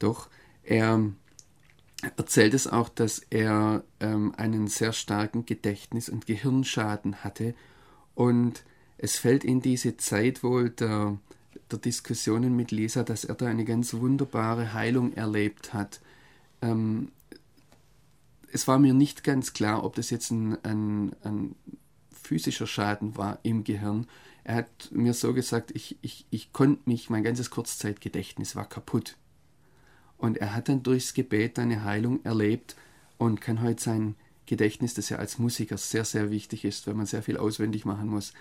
Doch, 0.01 0.29
er 0.65 1.01
erzählt 2.17 2.55
es 2.55 2.67
auch, 2.67 2.89
dass 2.89 3.21
er 3.31 3.85
ähm, 4.01 4.35
einen 4.37 4.67
sehr 4.67 4.93
starken 4.93 5.47
Gedächtnis- 5.47 6.09
und 6.09 6.27
Gehirnschaden 6.27 7.23
hatte 7.23 7.55
und 8.17 8.65
es 8.99 9.17
fällt 9.17 9.45
in 9.45 9.61
diese 9.61 9.97
Zeit 9.97 10.43
wohl 10.43 10.71
der, 10.71 11.19
der 11.71 11.79
Diskussionen 11.79 12.57
mit 12.57 12.73
Lisa, 12.73 13.05
dass 13.05 13.23
er 13.23 13.37
da 13.37 13.47
eine 13.47 13.65
ganz 13.65 13.95
wunderbare 13.95 14.73
Heilung 14.73 15.13
erlebt 15.13 15.73
hat. 15.73 16.01
Ähm, 16.63 17.13
es 18.57 18.67
war 18.67 18.79
mir 18.79 18.95
nicht 18.95 19.23
ganz 19.23 19.53
klar, 19.53 19.85
ob 19.85 19.97
das 19.97 20.09
jetzt 20.09 20.31
ein, 20.31 20.57
ein, 20.65 21.15
ein 21.23 21.55
physischer 22.11 22.67
Schaden 22.67 23.15
war 23.15 23.39
im 23.43 23.65
Gehirn. 23.65 24.07
Er 24.45 24.55
hat 24.55 24.91
mir 24.93 25.13
so 25.13 25.35
gesagt, 25.35 25.73
ich, 25.75 25.99
ich, 26.01 26.25
ich 26.31 26.55
konnte 26.55 26.89
mich, 26.89 27.11
mein 27.11 27.23
ganzes 27.23 27.51
Kurzzeitgedächtnis 27.51 28.57
war 28.57 28.67
kaputt. 28.67 29.17
Und 30.17 30.39
er 30.39 30.55
hat 30.55 30.71
dann 30.71 30.83
durchs 30.83 31.13
Gebet 31.13 31.59
eine 31.59 31.85
Heilung 31.85 32.25
erlebt 32.25 32.77
und 33.19 33.43
kann 33.43 33.61
heute 33.61 33.83
sein 33.83 34.15
Gedächtnis, 34.47 34.95
das 34.95 35.11
ja 35.11 35.19
als 35.19 35.39
Musiker 35.39 35.77
sehr, 35.77 36.07
sehr 36.07 36.31
wichtig 36.31 36.65
ist, 36.65 36.87
wenn 36.87 36.97
man 36.97 37.05
sehr 37.05 37.23
viel 37.23 37.37
auswendig 37.37 37.85
machen 37.85 38.09
muss, 38.09 38.33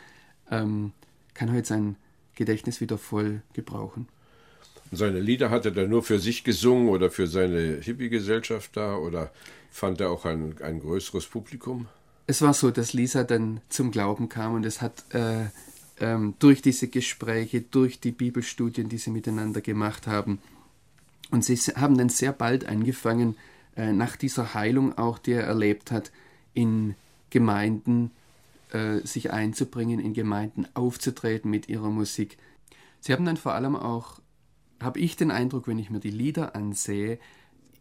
ähm, 0.49 0.93
kann 1.33 1.51
heute 1.51 1.67
sein 1.67 1.97
Gedächtnis 2.35 2.79
wieder 2.79 2.97
voll 2.97 3.41
gebrauchen. 3.51 4.07
Seine 4.93 5.19
Lieder 5.19 5.49
hat 5.49 5.65
er 5.65 5.71
dann 5.71 5.89
nur 5.89 6.03
für 6.03 6.19
sich 6.19 6.45
gesungen 6.45 6.87
oder 6.87 7.11
für 7.11 7.27
seine 7.27 7.81
Hippie-Gesellschaft 7.81 8.77
da 8.77 8.95
oder 8.95 9.33
fand 9.75 9.99
er 9.99 10.09
auch 10.09 10.23
ein, 10.23 10.55
ein 10.61 10.79
größeres 10.79 11.25
Publikum? 11.25 11.87
Es 12.27 12.41
war 12.41 12.53
so, 12.53 12.71
dass 12.71 12.93
Lisa 12.93 13.23
dann 13.23 13.59
zum 13.67 13.91
Glauben 13.91 14.29
kam 14.29 14.53
und 14.53 14.65
es 14.65 14.81
hat 14.81 15.03
äh, 15.13 15.47
ähm, 15.99 16.33
durch 16.39 16.61
diese 16.61 16.87
Gespräche, 16.87 17.61
durch 17.61 17.99
die 17.99 18.11
Bibelstudien, 18.11 18.87
die 18.87 18.97
sie 18.97 19.11
miteinander 19.11 19.59
gemacht 19.59 20.07
haben, 20.07 20.39
und 21.31 21.43
sie 21.43 21.55
haben 21.57 21.97
dann 21.97 22.09
sehr 22.09 22.31
bald 22.31 22.67
angefangen, 22.67 23.35
äh, 23.75 23.91
nach 23.91 24.15
dieser 24.15 24.53
Heilung 24.53 24.97
auch, 24.97 25.17
die 25.17 25.33
er 25.33 25.43
erlebt 25.43 25.91
hat, 25.91 26.11
in 26.53 26.95
Gemeinden 27.29 28.11
äh, 28.71 28.99
sich 28.99 29.33
einzubringen, 29.33 29.99
in 29.99 30.13
Gemeinden 30.13 30.67
aufzutreten 30.73 31.51
mit 31.51 31.67
ihrer 31.67 31.89
Musik. 31.89 32.37
Sie 33.01 33.11
haben 33.11 33.25
dann 33.25 33.37
vor 33.37 33.53
allem 33.53 33.75
auch, 33.75 34.19
habe 34.81 34.99
ich 34.99 35.17
den 35.17 35.31
Eindruck, 35.31 35.67
wenn 35.67 35.79
ich 35.79 35.89
mir 35.89 35.99
die 35.99 36.11
Lieder 36.11 36.55
ansehe, 36.55 37.19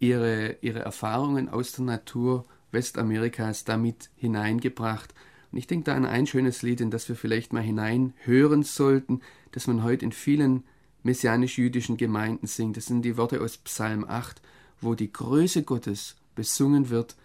ihre, 0.05 0.57
ihre 0.61 0.81
Erfahrungen 0.81 1.49
aus 1.49 1.73
der 1.73 1.85
Natur 1.85 2.45
Westamerikas 2.73 3.65
damit 3.65 4.11
hineingebracht. 4.17 5.15
Und 5.51 5.59
ich 5.59 5.67
denke 5.67 5.85
da 5.85 5.95
an 5.95 6.05
ein 6.05 6.27
schönes 6.27 6.63
Lied, 6.63 6.81
in 6.81 6.91
das 6.91 7.09
wir 7.09 7.17
vielleicht 7.17 7.53
mal 7.53 7.63
hineinhören 7.63 8.63
sollten, 8.65 9.21
das 9.53 9.67
man 9.67 9.83
heute 9.83 10.05
in 10.05 10.13
vielen 10.13 10.65
messianisch-jüdischen 11.05 11.97
Gemeinden 11.97 12.47
singt. 12.47 12.77
Das 12.77 12.87
sind 12.87 13.03
die 13.03 13.17
Worte 13.17 13.41
aus 13.41 13.59
Psalm 13.59 14.05
8, 14.07 14.43
wo 14.81 14.95
die 14.95 15.13
Größe 15.13 15.63
Gottes 15.63 16.17
besungen 16.35 16.91
wird 16.91 17.17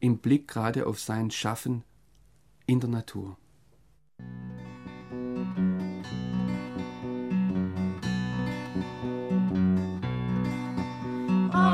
im 0.00 0.18
Blick 0.18 0.48
gerade 0.48 0.86
auf 0.86 1.00
sein 1.00 1.30
Schaffen 1.30 1.82
in 2.66 2.80
der 2.80 2.90
Natur. 2.90 3.36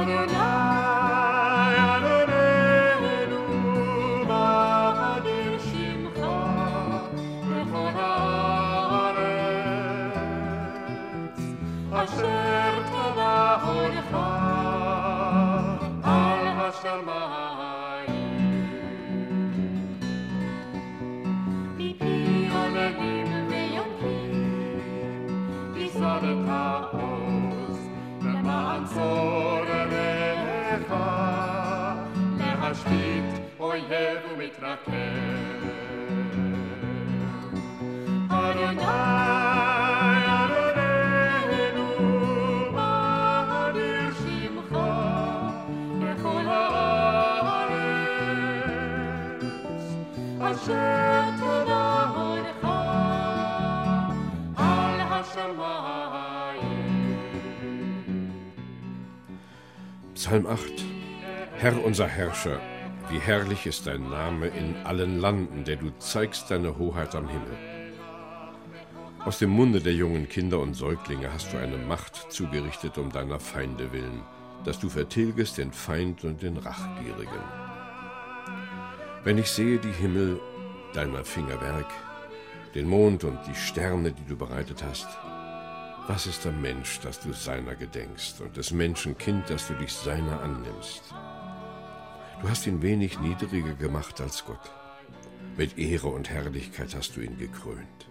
Adonai, 0.00 0.69
להשתית 33.79 33.79
אויב 33.79 34.19
ומתנכר. 34.33 34.91
אדוני, 38.29 38.83
אדוננו, 40.45 41.89
מאדיר 42.71 44.13
שמך 44.13 44.71
בכל 45.99 46.45
הארץ, 46.47 47.85
אשר 50.41 51.21
תדעונך 51.37 52.63
על 54.57 54.99
השמיים. 55.01 55.95
Psalm 60.15 60.45
8 60.47 60.95
Herr 61.61 61.77
unser 61.85 62.07
Herrscher, 62.07 62.59
wie 63.10 63.18
herrlich 63.18 63.66
ist 63.66 63.86
dein 63.86 64.08
Name 64.08 64.46
in 64.46 64.76
allen 64.84 65.18
Landen, 65.18 65.64
der 65.64 65.76
du 65.76 65.90
zeigst 65.98 66.50
deine 66.50 66.78
Hoheit 66.78 67.14
am 67.14 67.28
Himmel. 67.28 67.58
Aus 69.24 69.38
dem 69.38 69.50
Munde 69.50 69.80
der 69.80 69.92
jungen 69.94 70.28
Kinder 70.28 70.60
und 70.60 70.74
Säuglinge 70.74 71.32
hast 71.32 71.52
du 71.52 71.58
eine 71.58 71.76
Macht 71.76 72.32
zugerichtet 72.32 72.98
um 72.98 73.10
deiner 73.10 73.40
Feinde 73.40 73.92
willen, 73.92 74.22
dass 74.64 74.78
du 74.78 74.88
vertilgest 74.88 75.58
den 75.58 75.72
Feind 75.72 76.24
und 76.24 76.42
den 76.42 76.56
Rachgierigen. 76.56 77.42
Wenn 79.24 79.38
ich 79.38 79.50
sehe 79.50 79.78
die 79.78 79.92
Himmel, 79.92 80.40
deiner 80.94 81.24
Fingerwerk, 81.24 81.90
den 82.74 82.88
Mond 82.88 83.24
und 83.24 83.38
die 83.46 83.54
Sterne, 83.54 84.12
die 84.12 84.24
du 84.24 84.36
bereitet 84.36 84.82
hast, 84.82 85.08
was 86.06 86.26
ist 86.26 86.44
der 86.44 86.52
Mensch, 86.52 87.00
dass 87.00 87.20
du 87.20 87.32
seiner 87.32 87.74
gedenkst, 87.74 88.40
und 88.40 88.56
des 88.56 88.70
Menschen 88.70 89.18
Kind, 89.18 89.50
dass 89.50 89.68
du 89.68 89.74
dich 89.74 89.92
seiner 89.92 90.40
annimmst? 90.40 91.14
Du 92.42 92.48
hast 92.48 92.66
ihn 92.66 92.80
wenig 92.80 93.20
niedriger 93.20 93.74
gemacht 93.74 94.18
als 94.20 94.44
Gott. 94.46 94.72
Mit 95.58 95.76
Ehre 95.76 96.08
und 96.08 96.30
Herrlichkeit 96.30 96.94
hast 96.94 97.16
du 97.16 97.20
ihn 97.20 97.36
gekrönt. 97.36 98.08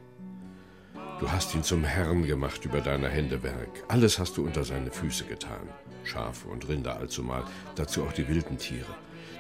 Du 1.20 1.32
hast 1.32 1.56
ihn 1.56 1.64
zum 1.64 1.84
Herrn 1.84 2.24
gemacht 2.26 2.64
über 2.64 2.80
deiner 2.80 3.10
Hände 3.10 3.42
Werk. 3.42 3.84
Alles 3.88 4.20
hast 4.20 4.38
du 4.38 4.46
unter 4.46 4.64
seine 4.64 4.92
Füße 4.92 5.26
getan. 5.26 5.68
Schafe 6.04 6.48
und 6.48 6.68
Rinder 6.70 6.96
allzumal, 6.98 7.44
dazu 7.76 8.04
auch 8.04 8.14
die 8.14 8.28
wilden 8.28 8.58
Tiere, 8.60 8.96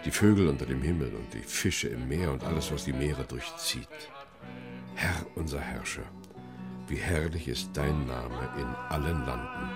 die 0.06 0.12
Vögel 0.12 0.48
unter 0.48 0.66
dem 0.66 0.82
Himmel 0.82 1.14
und 1.14 1.34
die 1.34 1.48
Fische 1.48 1.90
im 1.90 2.08
Meer 2.08 2.32
und 2.32 2.44
alles, 2.44 2.72
was 2.72 2.86
die 2.86 2.94
Meere 2.94 3.24
durchzieht. 3.24 3.88
Herr 4.96 5.26
unser 5.36 5.62
Herrscher, 5.62 6.04
wie 6.88 6.98
herrlich 6.98 7.48
ist 7.48 7.70
dein 7.74 8.08
Name 8.08 8.50
in 8.58 8.68
allen 8.90 9.26
Landen. 9.26 9.70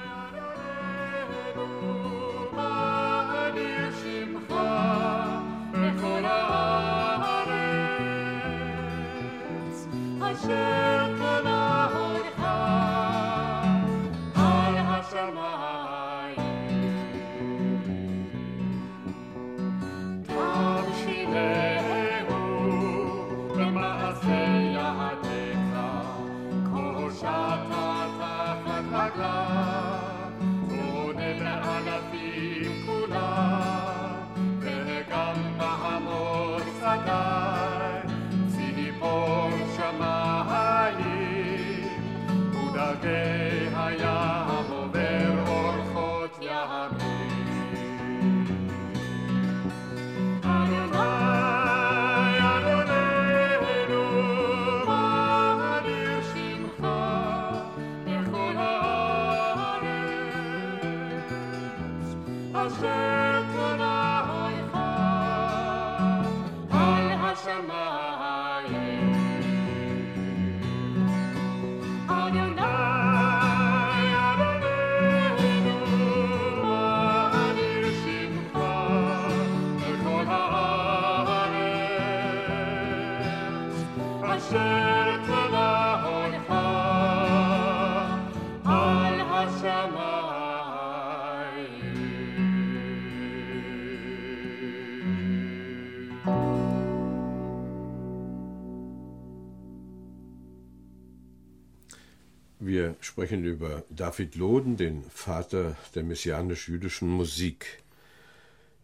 Sprechen 103.13 103.45
über 103.45 103.83
David 103.91 104.33
Loden, 104.33 104.75
den 104.75 105.03
Vater 105.03 105.77
der 105.93 106.01
messianisch-jüdischen 106.01 107.07
Musik. 107.07 107.83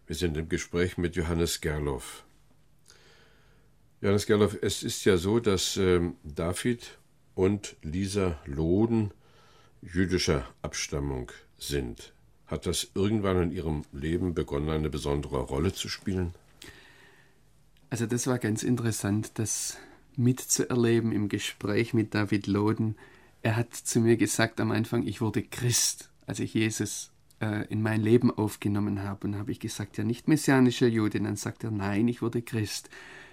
Wir 0.06 0.16
sind 0.16 0.38
im 0.38 0.48
Gespräch 0.48 1.00
mit 1.00 1.16
Johannes 1.16 1.62
Gerloff. 1.62 2.24
Johannes 4.02 4.28
Gerloff, 4.28 4.56
es 4.62 4.84
ist 4.84 5.04
ja 5.06 5.18
so, 5.18 5.40
dass 5.40 5.78
ähm, 5.78 6.16
David 6.24 7.00
und 7.34 7.76
Lisa 7.82 8.40
Loden 8.46 9.16
jüdischer 9.82 10.48
Abstammung 10.62 11.32
sind. 11.58 12.14
Hat 12.46 12.68
das 12.68 12.92
irgendwann 12.94 13.42
in 13.42 13.52
Ihrem 13.52 13.84
Leben 13.92 14.36
begonnen, 14.36 14.70
eine 14.70 14.92
besondere 14.92 15.40
Rolle 15.40 15.74
zu 15.74 15.90
spielen? 15.90 16.36
Also 17.90 18.06
das 18.06 18.28
war 18.28 18.38
ganz 18.38 18.62
interessant, 18.62 19.40
das 19.40 19.78
mitzuerleben 20.18 21.14
im 21.14 21.30
Gespräch 21.30 21.96
mit 21.96 22.14
David 22.14 22.46
Loden. 22.46 22.96
Er 23.42 23.56
hat 23.56 23.74
zu 23.74 24.02
mir 24.02 24.18
gesagt 24.18 24.60
am 24.60 24.72
Anfang, 24.72 25.06
ich 25.08 25.22
wurde 25.22 25.44
Christ, 25.44 26.10
als 26.26 26.40
ich 26.40 26.54
Jesus 26.54 27.12
äh, 27.42 27.66
in 27.68 27.82
mein 27.82 28.02
Leben 28.02 28.32
aufgenommen 28.32 29.04
habe. 29.04 29.28
Und 29.28 29.38
habe 29.38 29.52
ich 29.52 29.60
gesagt, 29.60 29.98
ja 29.98 30.04
nicht 30.04 30.28
messianischer 30.28 30.88
Jude. 30.88 31.20
Und 31.20 31.26
dann 31.26 31.36
sagt 31.36 31.64
er, 31.64 31.72
nein, 31.72 32.08
ich 32.08 32.22
wurde 32.22 32.42
Christ. 32.42 32.90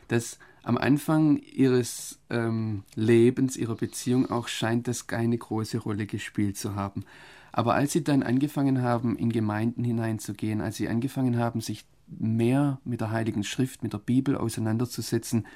Dass 0.08 0.38
am 0.62 0.78
Anfang 0.78 1.38
ihres 1.38 2.18
ähm, 2.30 2.84
Lebens, 2.94 3.56
ihrer 3.56 3.76
Beziehung 3.76 4.30
auch 4.30 4.48
scheint 4.48 4.88
das 4.88 5.06
keine 5.06 5.38
große 5.38 5.78
Rolle 5.78 6.06
gespielt 6.06 6.56
zu 6.56 6.74
haben. 6.74 7.04
Aber 7.52 7.74
als 7.74 7.92
sie 7.92 8.04
dann 8.04 8.22
angefangen 8.22 8.82
haben, 8.82 9.16
in 9.16 9.32
Gemeinden 9.32 9.82
hineinzugehen, 9.82 10.60
als 10.60 10.76
sie 10.76 10.88
angefangen 10.88 11.38
haben, 11.38 11.60
sich 11.60 11.86
mehr 12.06 12.80
mit 12.84 13.00
der 13.00 13.10
Heiligen 13.10 13.44
Schrift, 13.44 13.82
mit 13.82 13.92
der 13.92 13.98
Bibel 13.98 14.36
auseinanderzusetzen, 14.36 15.46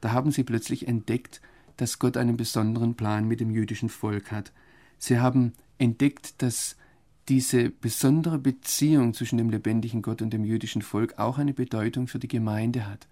da 0.00 0.12
haben 0.12 0.30
sie 0.30 0.44
plötzlich 0.44 0.88
entdeckt, 0.88 1.40
dass 1.76 1.98
Gott 1.98 2.16
einen 2.16 2.36
besonderen 2.36 2.94
Plan 2.94 3.26
mit 3.26 3.40
dem 3.40 3.50
jüdischen 3.50 3.88
Volk 3.88 4.30
hat. 4.30 4.52
Sie 4.98 5.18
haben 5.18 5.52
entdeckt, 5.78 6.42
dass 6.42 6.76
diese 7.28 7.70
besondere 7.70 8.38
Beziehung 8.38 9.14
zwischen 9.14 9.38
dem 9.38 9.50
lebendigen 9.50 10.02
Gott 10.02 10.22
und 10.22 10.32
dem 10.32 10.44
jüdischen 10.44 10.82
Volk 10.82 11.18
auch 11.18 11.38
eine 11.38 11.54
Bedeutung 11.54 12.08
für 12.08 12.18
die 12.18 12.28
Gemeinde 12.28 12.86
hat. 12.86 13.06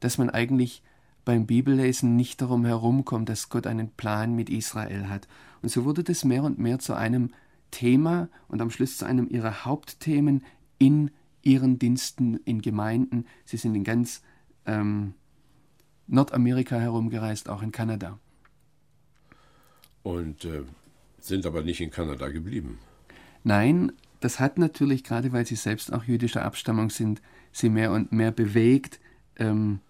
Dass 0.00 0.18
man 0.18 0.30
eigentlich 0.30 0.82
beim 1.24 1.46
Bibellesen 1.46 2.16
nicht 2.16 2.40
darum 2.40 2.64
herumkommt, 2.64 3.28
dass 3.28 3.48
Gott 3.48 3.66
einen 3.66 3.90
Plan 3.90 4.34
mit 4.34 4.48
Israel 4.50 5.08
hat. 5.08 5.26
Und 5.62 5.70
so 5.70 5.84
wurde 5.84 6.04
das 6.04 6.24
mehr 6.24 6.44
und 6.44 6.58
mehr 6.58 6.78
zu 6.78 6.94
einem 6.94 7.30
Thema 7.70 8.28
und 8.48 8.60
am 8.60 8.70
Schluss 8.70 8.98
zu 8.98 9.06
einem 9.06 9.28
ihrer 9.28 9.64
Hauptthemen 9.64 10.44
in 10.78 11.10
ihren 11.42 11.78
Diensten 11.78 12.36
in 12.44 12.62
Gemeinden. 12.62 13.26
Sie 13.44 13.56
sind 13.56 13.74
in 13.74 13.84
ganz 13.84 14.22
ähm, 14.66 15.14
Nordamerika 16.06 16.76
herumgereist, 16.78 17.48
auch 17.48 17.62
in 17.62 17.72
Kanada. 17.72 18.18
Und 20.02 20.44
äh, 20.44 20.62
sind 21.20 21.46
aber 21.46 21.62
nicht 21.62 21.80
in 21.80 21.90
Kanada 21.90 22.28
geblieben. 22.28 22.78
Nein, 23.42 23.92
das 24.20 24.40
hat 24.40 24.58
natürlich, 24.58 25.04
gerade 25.04 25.32
weil 25.32 25.46
sie 25.46 25.56
selbst 25.56 25.92
auch 25.92 26.04
jüdischer 26.04 26.44
Abstammung 26.44 26.90
sind, 26.90 27.20
sie 27.52 27.68
mehr 27.68 27.92
und 27.92 28.12
mehr 28.12 28.30
bewegt. 28.30 29.00
Ähm, 29.36 29.80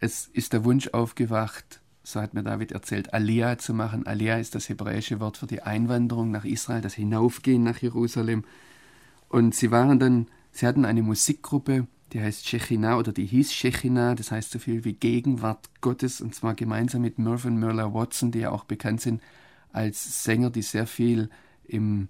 es 0.00 0.26
ist 0.26 0.52
der 0.52 0.64
Wunsch 0.64 0.88
aufgewacht, 0.88 1.80
so 2.02 2.20
hat 2.20 2.34
mir 2.34 2.42
David 2.42 2.72
erzählt, 2.72 3.14
Aliyah 3.14 3.58
zu 3.58 3.72
machen. 3.72 4.06
Aliyah 4.06 4.38
ist 4.38 4.54
das 4.54 4.68
hebräische 4.68 5.20
Wort 5.20 5.38
für 5.38 5.46
die 5.46 5.62
Einwanderung 5.62 6.30
nach 6.30 6.44
Israel, 6.44 6.82
das 6.82 6.94
Hinaufgehen 6.94 7.62
nach 7.62 7.78
Jerusalem. 7.78 8.44
Und 9.28 9.54
sie 9.54 9.70
waren 9.70 9.98
dann, 9.98 10.26
sie 10.52 10.66
hatten 10.66 10.84
eine 10.84 11.02
Musikgruppe, 11.02 11.86
die 12.12 12.20
heißt 12.20 12.46
Shechina 12.48 12.96
oder 12.98 13.12
die 13.12 13.26
hieß 13.26 13.52
Shechina, 13.52 14.14
das 14.14 14.30
heißt 14.30 14.50
so 14.52 14.58
viel 14.58 14.84
wie 14.84 14.92
Gegenwart 14.92 15.68
Gottes, 15.80 16.20
und 16.20 16.34
zwar 16.34 16.54
gemeinsam 16.54 17.02
mit 17.02 17.18
Mervyn 17.18 17.58
Merler 17.58 17.92
Watson, 17.92 18.30
die 18.30 18.40
ja 18.40 18.50
auch 18.50 18.64
bekannt 18.64 19.00
sind 19.00 19.20
als 19.72 20.24
Sänger, 20.24 20.50
die 20.50 20.62
sehr 20.62 20.86
viel 20.86 21.28
im 21.66 22.08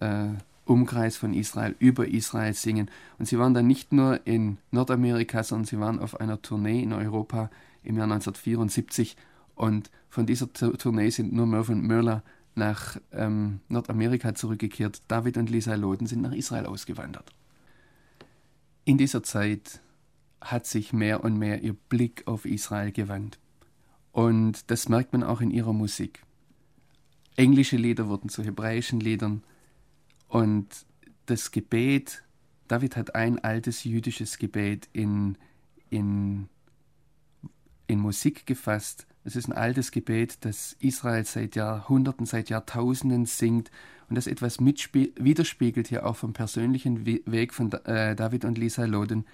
äh, 0.00 0.28
Umkreis 0.64 1.16
von 1.16 1.34
Israel 1.34 1.74
über 1.78 2.06
Israel 2.06 2.54
singen. 2.54 2.90
Und 3.18 3.26
sie 3.26 3.38
waren 3.38 3.54
dann 3.54 3.66
nicht 3.66 3.92
nur 3.92 4.24
in 4.26 4.58
Nordamerika, 4.70 5.42
sondern 5.42 5.66
sie 5.66 5.80
waren 5.80 5.98
auf 5.98 6.20
einer 6.20 6.40
Tournee 6.40 6.82
in 6.82 6.92
Europa 6.92 7.50
im 7.82 7.96
Jahr 7.96 8.04
1974. 8.04 9.16
Und 9.56 9.90
von 10.08 10.26
dieser 10.26 10.52
Tournee 10.52 11.10
sind 11.10 11.32
nur 11.32 11.46
Mervyn 11.46 11.80
Merler 11.80 12.22
nach 12.54 12.98
ähm, 13.12 13.60
Nordamerika 13.68 14.34
zurückgekehrt. 14.34 15.02
David 15.08 15.36
und 15.36 15.50
Lisa 15.50 15.74
Loden 15.74 16.06
sind 16.06 16.22
nach 16.22 16.32
Israel 16.32 16.66
ausgewandert. 16.66 17.32
In 18.84 18.98
dieser 18.98 19.22
Zeit 19.22 19.80
hat 20.40 20.66
sich 20.66 20.92
mehr 20.92 21.22
und 21.22 21.38
mehr 21.38 21.62
ihr 21.62 21.74
Blick 21.74 22.26
auf 22.26 22.44
Israel 22.44 22.90
gewandt. 22.90 23.38
Und 24.10 24.70
das 24.70 24.88
merkt 24.88 25.12
man 25.12 25.22
auch 25.22 25.40
in 25.40 25.50
ihrer 25.50 25.72
Musik. 25.72 26.22
Englische 27.36 27.76
Lieder 27.76 28.08
wurden 28.08 28.28
zu 28.28 28.42
hebräischen 28.42 29.00
Liedern. 29.00 29.42
Und 30.28 30.66
das 31.26 31.50
Gebet, 31.50 32.24
David 32.68 32.96
hat 32.96 33.14
ein 33.14 33.38
altes 33.38 33.84
jüdisches 33.84 34.38
Gebet 34.38 34.88
in, 34.92 35.38
in, 35.88 36.48
in 37.86 38.00
Musik 38.00 38.46
gefasst. 38.46 39.06
Es 39.24 39.36
ist 39.36 39.46
ein 39.48 39.52
altes 39.52 39.92
Gebet, 39.92 40.44
das 40.44 40.74
Israel 40.80 41.24
seit 41.24 41.54
Jahrhunderten, 41.54 42.26
seit 42.26 42.50
Jahrtausenden 42.50 43.26
singt 43.26 43.70
und 44.12 44.16
das 44.16 44.26
etwas 44.26 44.58
widerspiegelt 44.58 45.88
hier 45.88 46.04
auch 46.04 46.16
vom 46.16 46.34
persönlichen 46.34 47.06
Weg 47.06 47.54
von 47.54 47.72
äh, 47.72 48.14
David 48.14 48.44
und 48.44 48.58
Lisa 48.58 48.84
Loden. 48.84 49.24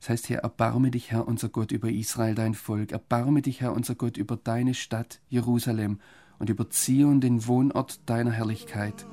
Das 0.00 0.08
heißt 0.08 0.26
hier, 0.26 0.38
erbarme 0.38 0.90
dich, 0.90 1.10
Herr, 1.10 1.28
unser 1.28 1.50
Gott, 1.50 1.70
über 1.70 1.90
Israel, 1.90 2.34
dein 2.34 2.54
Volk. 2.54 2.92
Erbarme 2.92 3.42
dich, 3.42 3.60
Herr, 3.60 3.74
unser 3.74 3.94
Gott, 3.94 4.16
über 4.16 4.38
deine 4.42 4.72
Stadt 4.72 5.20
Jerusalem 5.28 5.98
und 6.38 6.48
über 6.48 6.70
Zion, 6.70 7.20
den 7.20 7.46
Wohnort 7.46 8.08
deiner 8.08 8.30
Herrlichkeit. 8.30 9.04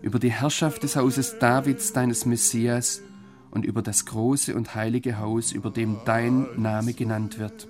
Über 0.00 0.18
die 0.18 0.32
Herrschaft 0.32 0.82
des 0.82 0.96
Hauses 0.96 1.38
Davids, 1.38 1.92
deines 1.92 2.24
Messias, 2.24 3.02
und 3.50 3.66
über 3.66 3.82
das 3.82 4.06
große 4.06 4.56
und 4.56 4.74
heilige 4.74 5.18
Haus, 5.18 5.52
über 5.52 5.70
dem 5.70 5.98
dein 6.06 6.46
Name 6.56 6.94
genannt 6.94 7.38
wird. 7.38 7.68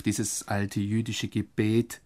dieses 0.08 0.48
alte 0.48 0.80
jüdische 0.80 1.28
Gebet 1.28 2.00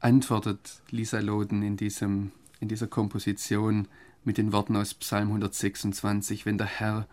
antwortet 0.00 0.80
Lisa 0.88 1.20
Loden 1.20 1.62
in, 1.62 1.76
diesem, 1.76 2.32
in 2.58 2.68
dieser 2.68 2.86
Komposition 2.86 3.86
mit 4.24 4.38
den 4.38 4.50
Worten 4.50 4.76
aus 4.76 4.94
Psalm 4.94 5.28
126, 5.28 6.46
wenn 6.46 6.56
der 6.56 6.68
Herr 6.68 7.06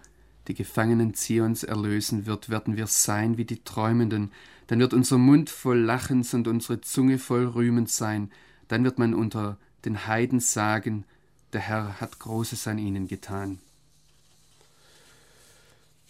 die 0.48 0.54
Gefangenen 0.54 1.16
Zions 1.16 1.66
erlösen 1.66 2.26
wird, 2.26 2.48
werden 2.48 2.78
wir 2.78 2.88
sein 2.88 3.36
wie 3.36 3.44
die 3.44 3.62
Träumenden, 3.66 4.32
dann 4.68 4.80
wird 4.80 4.94
unser 4.94 5.18
Mund 5.18 5.50
voll 5.50 5.80
Lachens 5.80 6.34
und 6.34 6.48
unsere 6.48 6.80
Zunge 6.80 7.20
voll 7.20 7.46
Rühmens 7.46 7.98
sein, 7.98 8.32
dann 8.70 8.86
wird 8.86 9.00
man 9.00 9.14
unter 9.14 9.58
den 9.84 10.08
Heiden 10.08 10.40
sagen, 10.40 11.04
der 11.52 11.60
Herr 11.60 12.00
hat 12.00 12.20
Großes 12.20 12.68
an 12.68 12.78
ihnen 12.78 13.10
getan. 13.10 13.60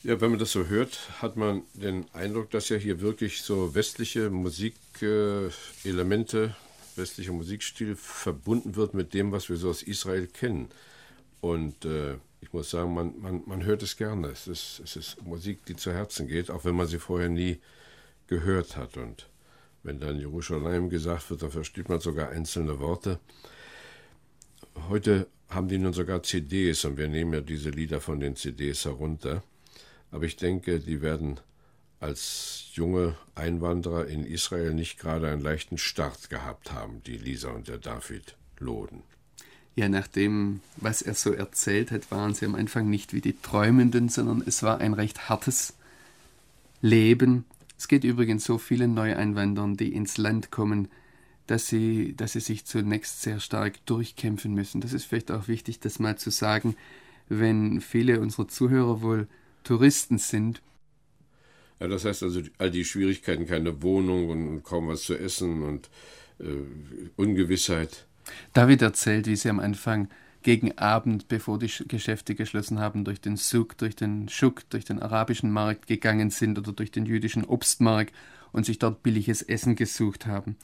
Ja, 0.01 0.21
wenn 0.21 0.29
man 0.29 0.39
das 0.39 0.53
so 0.53 0.67
hört, 0.67 0.97
hat 1.21 1.35
man 1.35 1.63
den 1.73 2.05
Eindruck, 2.13 2.49
dass 2.51 2.69
ja 2.69 2.77
hier 2.77 3.01
wirklich 3.01 3.41
so 3.41 3.75
westliche 3.75 4.29
Musikelemente, 4.29 6.55
westlicher 6.95 7.33
Musikstil 7.33 7.97
verbunden 7.97 8.77
wird 8.77 8.93
mit 8.93 9.13
dem, 9.13 9.33
was 9.33 9.49
wir 9.49 9.57
so 9.57 9.69
aus 9.69 9.83
Israel 9.83 10.27
kennen. 10.27 10.69
Und 11.41 11.83
äh, 11.83 12.13
ich 12.39 12.53
muss 12.53 12.69
sagen, 12.69 12.93
man, 12.93 13.19
man, 13.19 13.43
man 13.45 13.65
hört 13.65 13.83
es 13.83 13.97
gerne. 13.97 14.29
Es 14.29 14.47
ist, 14.47 14.79
es 14.85 14.95
ist 14.95 15.21
Musik, 15.23 15.65
die 15.65 15.75
zu 15.75 15.91
Herzen 15.91 16.29
geht, 16.29 16.49
auch 16.49 16.63
wenn 16.63 16.75
man 16.75 16.87
sie 16.87 16.99
vorher 16.99 17.27
nie 17.27 17.59
gehört 18.27 18.77
hat. 18.77 18.95
Und 18.95 19.27
wenn 19.83 19.99
dann 19.99 20.17
Jerusalem 20.17 20.89
gesagt 20.89 21.29
wird, 21.29 21.41
dann 21.41 21.51
versteht 21.51 21.89
man 21.89 21.99
sogar 21.99 22.29
einzelne 22.29 22.79
Worte. 22.79 23.19
Heute 24.87 25.27
haben 25.49 25.67
die 25.67 25.77
nun 25.77 25.91
sogar 25.91 26.23
CDs 26.23 26.85
und 26.85 26.95
wir 26.95 27.09
nehmen 27.09 27.33
ja 27.33 27.41
diese 27.41 27.69
Lieder 27.69 27.99
von 27.99 28.21
den 28.21 28.37
CDs 28.37 28.85
herunter. 28.85 29.43
Aber 30.11 30.25
ich 30.25 30.35
denke, 30.35 30.79
die 30.79 31.01
werden 31.01 31.39
als 31.99 32.69
junge 32.73 33.15
Einwanderer 33.35 34.07
in 34.07 34.25
Israel 34.25 34.73
nicht 34.73 34.99
gerade 34.99 35.29
einen 35.29 35.41
leichten 35.41 35.77
Start 35.77 36.29
gehabt 36.29 36.71
haben, 36.71 37.03
die 37.03 37.17
Lisa 37.17 37.49
und 37.49 37.67
der 37.67 37.77
David 37.77 38.35
Loden. 38.59 39.03
Ja, 39.75 39.87
nach 39.87 40.07
dem, 40.07 40.61
was 40.77 41.01
er 41.01 41.13
so 41.13 41.31
erzählt 41.31 41.91
hat, 41.91 42.11
waren 42.11 42.33
sie 42.33 42.45
am 42.45 42.55
Anfang 42.55 42.89
nicht 42.89 43.13
wie 43.13 43.21
die 43.21 43.39
Träumenden, 43.39 44.09
sondern 44.09 44.43
es 44.45 44.63
war 44.63 44.79
ein 44.79 44.93
recht 44.93 45.29
hartes 45.29 45.73
Leben. 46.81 47.45
Es 47.77 47.87
geht 47.87 48.03
übrigens 48.03 48.43
so 48.43 48.57
vielen 48.57 48.93
Neueinwanderern, 48.93 49.77
die 49.77 49.93
ins 49.93 50.17
Land 50.17 50.51
kommen, 50.51 50.89
dass 51.47 51.67
sie, 51.67 52.13
dass 52.15 52.33
sie 52.33 52.41
sich 52.41 52.65
zunächst 52.65 53.21
sehr 53.21 53.39
stark 53.39 53.85
durchkämpfen 53.85 54.53
müssen. 54.53 54.81
Das 54.81 54.93
ist 54.93 55.05
vielleicht 55.05 55.31
auch 55.31 55.47
wichtig, 55.47 55.79
das 55.79 55.99
mal 55.99 56.17
zu 56.17 56.29
sagen, 56.29 56.75
wenn 57.29 57.79
viele 57.79 58.19
unserer 58.19 58.47
Zuhörer 58.47 59.01
wohl 59.01 59.27
Touristen 59.69 60.17
sind. 60.17 60.63
Ja, 61.79 61.87
das 61.87 62.03
heißt 62.03 62.23
also, 62.23 62.41
all 62.57 62.71
die 62.71 62.83
Schwierigkeiten, 62.83 63.45
keine 63.45 63.83
Wohnung 63.83 64.29
und 64.29 64.63
kaum 64.63 64.87
was 64.87 65.03
zu 65.03 65.15
essen 65.15 65.61
und 65.61 65.91
äh, 66.39 66.45
Ungewissheit. 67.17 68.07
David 68.53 68.81
erzählt, 68.81 69.27
wie 69.27 69.35
sie 69.35 69.47
am 69.47 69.59
Anfang 69.59 70.09
gegen 70.41 70.75
Abend, 70.79 71.27
bevor 71.27 71.59
die 71.59 71.71
Geschäfte 71.87 72.33
geschlossen 72.33 72.79
haben, 72.79 73.05
durch 73.05 73.21
den 73.21 73.35
Suk, 73.35 73.77
durch 73.77 73.95
den 73.95 74.27
Schuk, 74.27 74.67
durch 74.71 74.85
den 74.85 74.99
arabischen 74.99 75.51
Markt 75.51 75.85
gegangen 75.85 76.31
sind 76.31 76.57
oder 76.57 76.71
durch 76.71 76.89
den 76.89 77.05
jüdischen 77.05 77.45
Obstmarkt 77.45 78.15
und 78.51 78.65
sich 78.65 78.79
dort 78.79 79.03
billiges 79.03 79.43
Essen 79.43 79.75
gesucht 79.75 80.25
haben. 80.25 80.57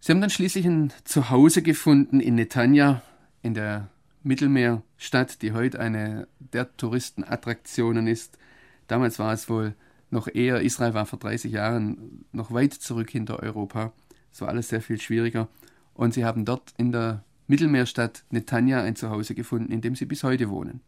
Sie 0.00 0.12
haben 0.12 0.22
dann 0.22 0.30
schließlich 0.30 0.64
ein 0.64 0.94
Zuhause 1.04 1.60
gefunden 1.60 2.20
in 2.20 2.36
Netanya, 2.36 3.02
in 3.42 3.52
der 3.52 3.90
Mittelmeerstadt, 4.22 5.42
die 5.42 5.52
heute 5.52 5.80
eine 5.80 6.28
der 6.38 6.76
Touristenattraktionen 6.76 8.06
ist. 8.06 8.38
Damals 8.86 9.18
war 9.18 9.32
es 9.32 9.48
wohl 9.48 9.74
noch 10.10 10.28
eher, 10.32 10.60
Israel 10.60 10.94
war 10.94 11.06
vor 11.06 11.18
30 11.18 11.52
Jahren 11.52 12.24
noch 12.32 12.52
weit 12.52 12.74
zurück 12.74 13.10
hinter 13.10 13.40
Europa. 13.40 13.92
Es 14.32 14.40
war 14.40 14.48
alles 14.48 14.68
sehr 14.68 14.82
viel 14.82 15.00
schwieriger. 15.00 15.48
Und 15.94 16.14
sie 16.14 16.24
haben 16.24 16.44
dort 16.44 16.74
in 16.76 16.92
der 16.92 17.24
Mittelmeerstadt 17.46 18.24
Netanya 18.30 18.82
ein 18.82 18.96
Zuhause 18.96 19.34
gefunden, 19.34 19.72
in 19.72 19.80
dem 19.80 19.96
sie 19.96 20.06
bis 20.06 20.22
heute 20.22 20.50
wohnen. 20.50 20.80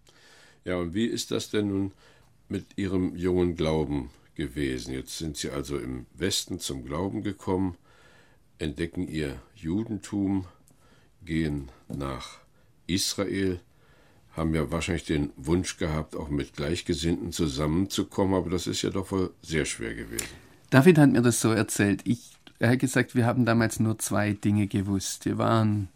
Ja, 0.64 0.76
und 0.76 0.94
wie 0.94 1.06
ist 1.06 1.30
das 1.30 1.50
denn 1.50 1.68
nun 1.68 1.92
mit 2.48 2.76
ihrem 2.76 3.16
jungen 3.16 3.56
Glauben 3.56 4.10
gewesen? 4.34 4.94
Jetzt 4.94 5.18
sind 5.18 5.36
sie 5.36 5.50
also 5.50 5.78
im 5.78 6.06
Westen 6.14 6.58
zum 6.60 6.84
Glauben 6.84 7.22
gekommen, 7.22 7.76
entdecken 8.58 9.08
ihr 9.08 9.40
Judentum, 9.54 10.46
gehen 11.22 11.70
nach 11.88 12.43
Israel 12.86 13.60
haben 14.36 14.54
ja 14.54 14.70
wahrscheinlich 14.70 15.04
den 15.04 15.30
Wunsch 15.36 15.76
gehabt, 15.76 16.16
auch 16.16 16.28
mit 16.28 16.54
Gleichgesinnten 16.54 17.32
zusammenzukommen, 17.32 18.34
aber 18.34 18.50
das 18.50 18.66
ist 18.66 18.82
ja 18.82 18.90
doch 18.90 19.10
wohl 19.12 19.30
sehr 19.42 19.64
schwer 19.64 19.94
gewesen. 19.94 20.26
David 20.70 20.98
hat 20.98 21.10
mir 21.10 21.22
das 21.22 21.40
so 21.40 21.52
erzählt. 21.52 22.00
Ich, 22.04 22.32
er 22.58 22.70
hat 22.70 22.80
gesagt, 22.80 23.14
wir 23.14 23.26
haben 23.26 23.44
damals 23.44 23.78
nur 23.78 23.98
zwei 23.98 24.32
Dinge 24.32 24.66
gewusst. 24.66 25.24
Wir 25.24 25.38
waren, 25.38 25.88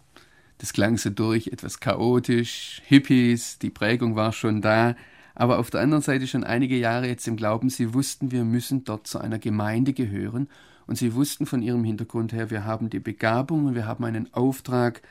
das 0.59 0.73
klang 0.73 0.99
so 0.99 1.11
durch, 1.11 1.49
etwas 1.49 1.81
chaotisch, 1.81 2.81
Hippies, 2.87 3.59
die 3.59 3.71
Prägung 3.71 4.15
war 4.15 4.33
schon 4.33 4.63
da, 4.63 4.95
aber 5.35 5.59
auf 5.59 5.71
der 5.71 5.81
anderen 5.81 6.03
Seite 6.03 6.27
schon 6.27 6.45
einige 6.45 6.77
Jahre 6.77 7.09
jetzt 7.09 7.27
im 7.27 7.37
Glauben, 7.37 7.71
sie 7.71 7.95
wussten, 7.95 8.31
wir 8.31 8.45
müssen 8.45 8.85
dort 8.85 9.07
zu 9.07 9.19
einer 9.19 9.39
Gemeinde 9.39 9.93
gehören 9.93 10.49
und 10.87 10.97
sie 10.97 11.15
wussten 11.15 11.47
von 11.47 11.63
ihrem 11.63 11.85
Hintergrund 11.85 12.33
her, 12.33 12.51
wir 12.51 12.65
haben 12.65 12.91
die 12.91 13.01
Begabung 13.01 13.67
und 13.67 13.75
wir 13.75 13.87
haben 13.87 14.05
einen 14.05 14.33
Auftrag, 14.33 15.03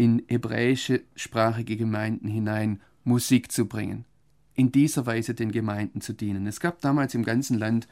in 0.00 0.22
hebräische 0.28 1.02
sprachige 1.14 1.76
Gemeinden 1.76 2.26
hinein 2.26 2.80
Musik 3.04 3.52
zu 3.52 3.66
bringen, 3.66 4.06
in 4.54 4.72
dieser 4.72 5.04
Weise 5.04 5.34
den 5.34 5.52
Gemeinden 5.52 6.00
zu 6.00 6.14
dienen. 6.14 6.46
Es 6.46 6.58
gab 6.58 6.80
damals 6.80 7.14
im 7.14 7.22
ganzen 7.22 7.58
Land 7.58 7.86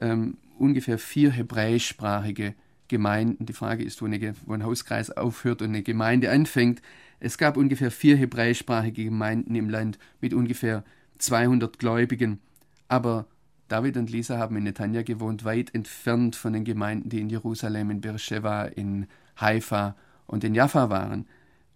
ähm, 0.00 0.36
ungefähr 0.56 0.98
vier 0.98 1.32
hebräischsprachige 1.32 2.54
Gemeinden. 2.86 3.44
Die 3.44 3.54
Frage 3.54 3.82
ist, 3.82 4.00
wo, 4.00 4.06
eine, 4.06 4.34
wo 4.46 4.52
ein 4.52 4.62
Hauskreis 4.62 5.10
aufhört 5.10 5.62
und 5.62 5.70
eine 5.70 5.82
Gemeinde 5.82 6.30
anfängt. 6.30 6.80
Es 7.18 7.38
gab 7.38 7.56
ungefähr 7.56 7.90
vier 7.90 8.16
hebräischsprachige 8.16 9.02
Gemeinden 9.02 9.56
im 9.56 9.68
Land 9.68 9.98
mit 10.20 10.34
ungefähr 10.34 10.84
200 11.18 11.76
Gläubigen. 11.76 12.38
Aber 12.86 13.26
David 13.66 13.96
und 13.96 14.10
Lisa 14.10 14.38
haben 14.38 14.56
in 14.58 14.62
Netanya 14.62 15.02
gewohnt, 15.02 15.44
weit 15.44 15.74
entfernt 15.74 16.36
von 16.36 16.52
den 16.52 16.62
Gemeinden, 16.62 17.08
die 17.08 17.20
in 17.20 17.30
Jerusalem, 17.30 17.90
in 17.90 18.00
Beersheba, 18.00 18.66
in 18.66 19.08
Haifa 19.40 19.96
und 20.32 20.44
in 20.44 20.54
Jaffa 20.54 20.88
waren. 20.88 21.26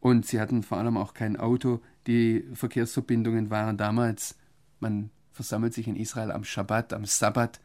Und 0.01 0.25
sie 0.27 0.40
hatten 0.40 0.62
vor 0.62 0.79
allem 0.79 0.97
auch 0.97 1.12
kein 1.12 1.37
Auto. 1.37 1.81
Die 2.07 2.42
Verkehrsverbindungen 2.55 3.51
waren 3.51 3.77
damals, 3.77 4.37
man 4.81 5.11
versammelt 5.33 5.75
sich 5.75 5.87
in 5.87 5.95
Israel 5.97 6.31
am 6.31 6.42
Schabbat, 6.42 6.95
am 6.95 7.05
Sabbat 7.05 7.61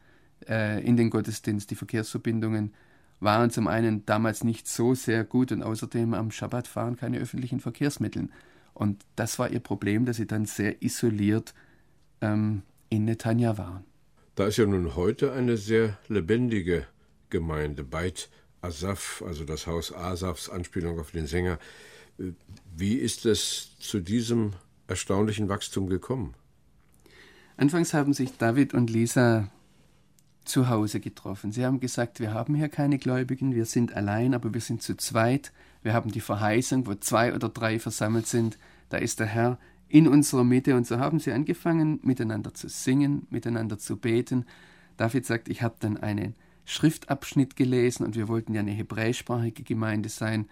äh, 0.46 0.84
in 0.84 0.98
den 0.98 1.08
Gottesdienst. 1.08 1.70
Die 1.70 1.76
Verkehrsverbindungen 1.76 2.74
waren 3.20 3.50
zum 3.50 3.68
einen 3.68 4.04
damals 4.04 4.44
nicht 4.44 4.68
so 4.68 4.94
sehr 4.94 5.24
gut 5.24 5.50
und 5.50 5.62
außerdem 5.62 6.12
am 6.12 6.30
Schabbat 6.30 6.68
fahren 6.68 6.96
keine 6.96 7.18
öffentlichen 7.18 7.60
Verkehrsmittel. 7.60 8.28
Und 8.74 9.02
das 9.16 9.38
war 9.38 9.48
ihr 9.48 9.60
Problem, 9.60 10.04
dass 10.04 10.16
sie 10.16 10.26
dann 10.26 10.44
sehr 10.44 10.82
isoliert 10.82 11.54
ähm, 12.20 12.62
in 12.90 13.06
Netanya 13.06 13.56
waren. 13.56 13.84
Da 14.34 14.46
ist 14.46 14.58
ja 14.58 14.66
nun 14.66 14.94
heute 14.94 15.32
eine 15.32 15.56
sehr 15.56 15.96
lebendige 16.08 16.86
Gemeinde, 17.30 17.82
Beit 17.82 18.28
Asaf, 18.62 19.22
also 19.26 19.44
das 19.44 19.66
Haus 19.66 19.92
Asafs, 19.92 20.48
Anspielung 20.48 20.98
auf 20.98 21.10
den 21.10 21.26
Sänger. 21.26 21.58
Wie 22.74 22.94
ist 22.94 23.26
es 23.26 23.76
zu 23.78 24.00
diesem 24.00 24.52
erstaunlichen 24.86 25.48
Wachstum 25.48 25.88
gekommen? 25.88 26.34
Anfangs 27.56 27.92
haben 27.92 28.14
sich 28.14 28.36
David 28.38 28.72
und 28.72 28.88
Lisa 28.90 29.50
zu 30.44 30.68
Hause 30.68 31.00
getroffen. 31.00 31.52
Sie 31.52 31.64
haben 31.64 31.80
gesagt, 31.80 32.20
wir 32.20 32.32
haben 32.34 32.54
hier 32.54 32.68
keine 32.68 32.98
Gläubigen, 32.98 33.54
wir 33.54 33.66
sind 33.66 33.94
allein, 33.94 34.34
aber 34.34 34.52
wir 34.54 34.60
sind 34.60 34.82
zu 34.82 34.96
zweit. 34.96 35.52
Wir 35.82 35.92
haben 35.92 36.10
die 36.10 36.20
Verheißung, 36.20 36.86
wo 36.86 36.94
zwei 36.94 37.34
oder 37.34 37.48
drei 37.48 37.78
versammelt 37.78 38.26
sind, 38.26 38.58
da 38.88 38.98
ist 38.98 39.20
der 39.20 39.26
Herr 39.26 39.58
in 39.88 40.08
unserer 40.08 40.44
Mitte. 40.44 40.76
Und 40.76 40.86
so 40.86 40.98
haben 40.98 41.18
sie 41.18 41.32
angefangen, 41.32 42.00
miteinander 42.02 42.54
zu 42.54 42.68
singen, 42.68 43.26
miteinander 43.30 43.78
zu 43.78 43.96
beten. 43.96 44.46
David 44.96 45.26
sagt, 45.26 45.48
ich 45.48 45.62
habe 45.62 45.74
dann 45.80 45.96
einen 45.96 46.34
Schriftabschnitt 46.64 47.56
gelesen 47.56 48.04
und 48.04 48.16
wir 48.16 48.28
wollten 48.28 48.54
ja 48.54 48.60
eine 48.60 48.70
hebräischsprachige 48.70 49.62
Gemeinde 49.62 50.08
sein. 50.08 50.48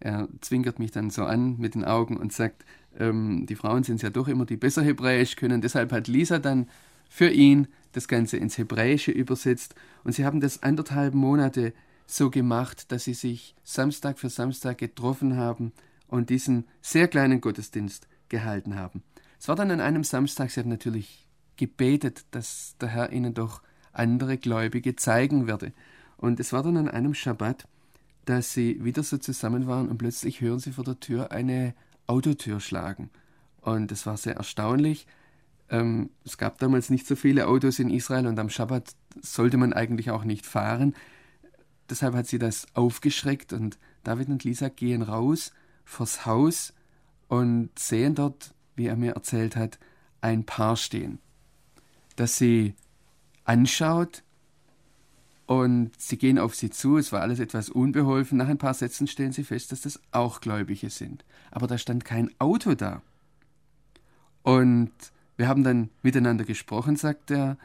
Er 0.00 0.28
zwinkert 0.40 0.78
mich 0.78 0.90
dann 0.90 1.10
so 1.10 1.24
an 1.24 1.58
mit 1.58 1.74
den 1.74 1.84
Augen 1.84 2.16
und 2.16 2.32
sagt, 2.32 2.64
ähm, 2.98 3.46
die 3.46 3.56
Frauen 3.56 3.84
sind 3.84 4.02
ja 4.02 4.10
doch 4.10 4.28
immer, 4.28 4.44
die 4.44 4.56
besser 4.56 4.82
Hebräisch 4.82 5.36
können. 5.36 5.60
Deshalb 5.60 5.92
hat 5.92 6.08
Lisa 6.08 6.38
dann 6.38 6.68
für 7.08 7.30
ihn 7.30 7.68
das 7.92 8.08
Ganze 8.08 8.36
ins 8.36 8.58
Hebräische 8.58 9.12
übersetzt. 9.12 9.74
Und 10.02 10.12
sie 10.12 10.24
haben 10.24 10.40
das 10.40 10.62
anderthalb 10.62 11.14
Monate 11.14 11.72
so 12.06 12.30
gemacht, 12.30 12.92
dass 12.92 13.04
sie 13.04 13.14
sich 13.14 13.54
Samstag 13.62 14.18
für 14.18 14.28
Samstag 14.28 14.78
getroffen 14.78 15.36
haben 15.36 15.72
und 16.08 16.30
diesen 16.30 16.66
sehr 16.82 17.08
kleinen 17.08 17.40
Gottesdienst 17.40 18.08
gehalten 18.28 18.76
haben. 18.76 19.02
Es 19.40 19.48
war 19.48 19.56
dann 19.56 19.70
an 19.70 19.80
einem 19.80 20.04
Samstag, 20.04 20.50
sie 20.50 20.60
haben 20.60 20.70
natürlich 20.70 21.28
gebetet, 21.56 22.24
dass 22.32 22.76
der 22.80 22.88
Herr 22.88 23.12
ihnen 23.12 23.34
doch 23.34 23.62
andere 23.98 24.38
Gläubige 24.38 24.96
zeigen 24.96 25.46
werde. 25.46 25.72
Und 26.16 26.40
es 26.40 26.52
war 26.52 26.62
dann 26.62 26.76
an 26.76 26.88
einem 26.88 27.14
Schabbat, 27.14 27.66
dass 28.24 28.52
sie 28.52 28.82
wieder 28.84 29.02
so 29.02 29.18
zusammen 29.18 29.66
waren 29.66 29.88
und 29.88 29.98
plötzlich 29.98 30.40
hören 30.40 30.58
sie 30.58 30.72
vor 30.72 30.84
der 30.84 31.00
Tür 31.00 31.32
eine 31.32 31.74
Autotür 32.06 32.60
schlagen. 32.60 33.10
Und 33.60 33.92
es 33.92 34.06
war 34.06 34.16
sehr 34.16 34.36
erstaunlich. 34.36 35.06
Ähm, 35.70 36.10
es 36.24 36.38
gab 36.38 36.58
damals 36.58 36.90
nicht 36.90 37.06
so 37.06 37.16
viele 37.16 37.46
Autos 37.46 37.78
in 37.78 37.90
Israel 37.90 38.26
und 38.26 38.38
am 38.38 38.50
Schabbat 38.50 38.94
sollte 39.20 39.56
man 39.56 39.72
eigentlich 39.72 40.10
auch 40.10 40.24
nicht 40.24 40.46
fahren. 40.46 40.94
Deshalb 41.90 42.14
hat 42.14 42.26
sie 42.26 42.38
das 42.38 42.66
aufgeschreckt 42.74 43.52
und 43.52 43.78
David 44.02 44.28
und 44.28 44.44
Lisa 44.44 44.68
gehen 44.68 45.02
raus 45.02 45.52
vors 45.84 46.26
Haus 46.26 46.72
und 47.28 47.70
sehen 47.78 48.14
dort, 48.14 48.54
wie 48.76 48.86
er 48.86 48.96
mir 48.96 49.12
erzählt 49.12 49.56
hat, 49.56 49.78
ein 50.20 50.44
Paar 50.44 50.76
stehen, 50.76 51.18
das 52.16 52.36
sie 52.36 52.74
anschaut 53.44 54.22
und 55.46 55.92
sie 55.98 56.16
gehen 56.16 56.38
auf 56.38 56.54
sie 56.54 56.70
zu. 56.70 56.96
Es 56.96 57.12
war 57.12 57.20
alles 57.20 57.38
etwas 57.38 57.68
unbeholfen. 57.68 58.38
Nach 58.38 58.48
ein 58.48 58.58
paar 58.58 58.74
Sätzen 58.74 59.06
stellen 59.06 59.32
sie 59.32 59.44
fest, 59.44 59.72
dass 59.72 59.82
das 59.82 60.00
auch 60.10 60.40
Gläubige 60.40 60.90
sind. 60.90 61.24
Aber 61.50 61.66
da 61.66 61.76
stand 61.76 62.04
kein 62.04 62.30
Auto 62.38 62.74
da. 62.74 63.02
Und 64.42 64.92
wir 65.36 65.48
haben 65.48 65.64
dann 65.64 65.90
miteinander 66.02 66.44
gesprochen, 66.44 66.96
sagt 66.96 67.30
er. 67.30 67.58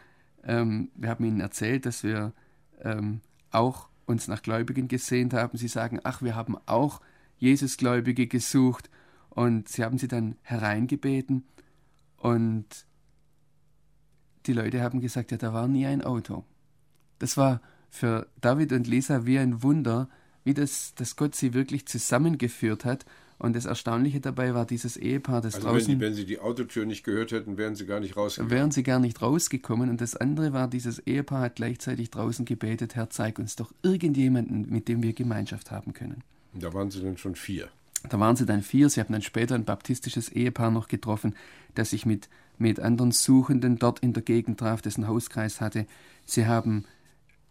Ähm, 0.43 0.89
wir 0.95 1.09
haben 1.09 1.25
ihnen 1.25 1.41
erzählt, 1.41 1.85
dass 1.85 2.03
wir 2.03 2.33
ähm, 2.81 3.21
auch 3.51 3.89
uns 4.05 4.27
nach 4.27 4.41
Gläubigen 4.41 4.87
gesehnt 4.87 5.33
haben. 5.33 5.57
Sie 5.57 5.67
sagen, 5.67 5.99
ach, 6.03 6.21
wir 6.21 6.35
haben 6.35 6.57
auch 6.65 7.01
Jesusgläubige 7.37 8.27
gesucht 8.27 8.89
und 9.29 9.69
sie 9.69 9.83
haben 9.83 9.97
sie 9.97 10.07
dann 10.07 10.35
hereingebeten 10.41 11.43
und 12.17 12.65
die 14.45 14.53
Leute 14.53 14.81
haben 14.81 15.01
gesagt, 15.01 15.31
ja, 15.31 15.37
da 15.37 15.53
war 15.53 15.67
nie 15.67 15.85
ein 15.85 16.01
Auto. 16.01 16.43
Das 17.19 17.37
war 17.37 17.61
für 17.89 18.27
David 18.41 18.71
und 18.71 18.87
Lisa 18.87 19.25
wie 19.25 19.39
ein 19.39 19.63
Wunder, 19.63 20.09
wie 20.43 20.53
das, 20.53 20.93
dass 20.95 21.15
Gott 21.15 21.35
sie 21.35 21.53
wirklich 21.53 21.85
zusammengeführt 21.85 22.85
hat. 22.85 23.05
Und 23.37 23.55
das 23.55 23.65
Erstaunliche 23.65 24.19
dabei 24.19 24.53
war 24.53 24.65
dieses 24.65 24.97
Ehepaar, 24.97 25.41
das 25.41 25.55
also 25.55 25.69
draußen. 25.69 25.87
Wenn, 25.87 25.99
die, 25.99 26.05
wenn 26.05 26.13
sie 26.13 26.25
die 26.25 26.39
Autotür 26.39 26.85
nicht 26.85 27.05
gehört 27.05 27.31
hätten, 27.31 27.57
wären 27.57 27.75
sie 27.75 27.85
gar 27.85 28.01
nicht 28.01 28.17
rausgekommen. 28.17 28.51
Wären 28.51 28.71
sie 28.71 28.83
gar 28.83 28.99
nicht 28.99 29.21
rausgekommen. 29.21 29.89
Und 29.89 30.01
das 30.01 30.17
andere 30.17 30.51
war, 30.51 30.67
dieses 30.67 30.99
Ehepaar 30.99 31.41
hat 31.41 31.55
gleichzeitig 31.55 32.09
draußen 32.09 32.43
gebetet: 32.43 32.95
Herr, 32.95 33.09
zeig 33.09 33.39
uns 33.39 33.55
doch 33.55 33.71
irgendjemanden, 33.81 34.69
mit 34.69 34.89
dem 34.89 35.01
wir 35.01 35.13
Gemeinschaft 35.13 35.71
haben 35.71 35.93
können. 35.93 36.21
Da 36.53 36.73
waren 36.73 36.91
sie 36.91 37.01
dann 37.01 37.15
schon 37.15 37.35
vier. 37.35 37.69
Da 38.09 38.19
waren 38.19 38.35
sie 38.35 38.45
dann 38.45 38.61
vier. 38.61 38.89
Sie 38.89 38.99
haben 38.99 39.13
dann 39.13 39.21
später 39.21 39.55
ein 39.55 39.65
baptistisches 39.65 40.29
Ehepaar 40.29 40.71
noch 40.71 40.89
getroffen, 40.89 41.35
das 41.75 41.91
sich 41.91 42.05
mit, 42.05 42.27
mit 42.59 42.79
anderen 42.79 43.11
Suchenden 43.11 43.77
dort 43.79 43.99
in 43.99 44.13
der 44.13 44.23
Gegend 44.23 44.59
traf, 44.59 44.81
dessen 44.81 45.07
Hauskreis 45.07 45.61
hatte. 45.61 45.85
Sie 46.25 46.45
haben 46.45 46.85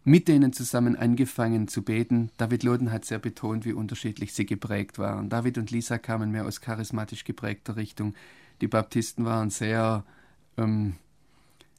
mit 0.04 0.28
denen 0.28 0.52
zusammen 0.52 0.96
angefangen 0.96 1.68
zu 1.68 1.82
beten. 1.82 2.30
David 2.36 2.62
Loden 2.62 2.92
hat 2.92 3.04
sehr 3.04 3.18
betont, 3.18 3.64
wie 3.64 3.72
unterschiedlich 3.72 4.32
sie 4.32 4.46
geprägt 4.46 4.98
waren. 4.98 5.28
David 5.28 5.58
und 5.58 5.70
Lisa 5.70 5.98
kamen 5.98 6.30
mehr 6.30 6.46
aus 6.46 6.60
charismatisch 6.60 7.24
geprägter 7.24 7.76
Richtung. 7.76 8.14
Die 8.60 8.68
Baptisten 8.68 9.24
waren 9.24 9.50
sehr, 9.50 10.04
ähm, 10.56 10.94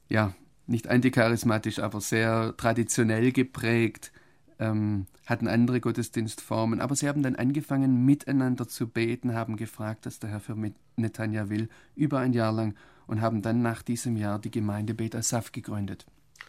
ja, 0.08 0.34
nicht 0.66 0.88
anticharismatisch, 0.88 1.80
aber 1.80 2.00
sehr 2.00 2.54
traditionell 2.56 3.32
geprägt 3.32 4.12
ähm, 4.60 5.06
hatten 5.26 5.48
andere 5.48 5.80
Gottesdienstformen, 5.80 6.80
aber 6.80 6.94
sie 6.94 7.08
haben 7.08 7.22
dann 7.22 7.34
angefangen, 7.34 8.04
miteinander 8.04 8.68
zu 8.68 8.86
beten, 8.86 9.34
haben 9.34 9.56
gefragt, 9.56 10.06
was 10.06 10.18
der 10.18 10.30
Herr 10.30 10.40
für 10.40 10.56
Netanya 10.96 11.48
will, 11.48 11.68
über 11.96 12.18
ein 12.18 12.34
Jahr 12.34 12.52
lang 12.52 12.74
und 13.10 13.20
haben 13.20 13.42
dann 13.42 13.60
nach 13.60 13.82
diesem 13.82 14.16
Jahr 14.16 14.38
die 14.38 14.52
Gemeinde 14.52 14.94
Bet 14.94 15.16
Asaf 15.16 15.50
gegründet. 15.50 16.06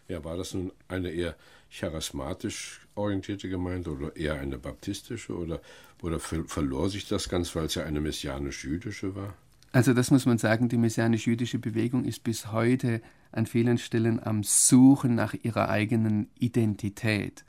Ja, 0.07 0.23
war 0.23 0.37
das 0.37 0.53
nun 0.53 0.71
eine 0.87 1.09
eher 1.09 1.35
charismatisch 1.71 2.81
orientierte 2.93 3.49
Gemeinde 3.49 3.89
oder 3.89 4.15
eher 4.15 4.35
eine 4.35 4.59
baptistische 4.59 5.35
oder, 5.35 5.59
oder 6.03 6.19
verlor 6.19 6.89
sich 6.89 7.07
das 7.07 7.29
ganz, 7.29 7.55
weil 7.55 7.65
es 7.65 7.75
ja 7.75 7.83
eine 7.83 7.99
messianisch-jüdische 7.99 9.15
war? 9.15 9.33
Also 9.71 9.93
das 9.93 10.11
muss 10.11 10.27
man 10.27 10.37
sagen, 10.37 10.69
die 10.69 10.77
messianisch-jüdische 10.77 11.57
Bewegung 11.57 12.05
ist 12.05 12.23
bis 12.23 12.51
heute 12.51 13.01
an 13.31 13.47
vielen 13.47 13.79
Stellen 13.79 14.21
am 14.21 14.43
Suchen 14.43 15.15
nach 15.15 15.33
ihrer 15.33 15.69
eigenen 15.69 16.29
Identität. 16.37 17.43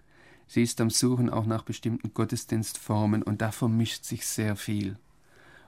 Sie 0.46 0.62
ist 0.62 0.80
am 0.80 0.88
Suchen 0.88 1.28
auch 1.28 1.44
nach 1.44 1.64
bestimmten 1.64 2.14
Gottesdienstformen 2.14 3.22
und 3.22 3.42
da 3.42 3.52
vermischt 3.52 4.04
sich 4.04 4.26
sehr 4.26 4.56
viel. 4.56 4.96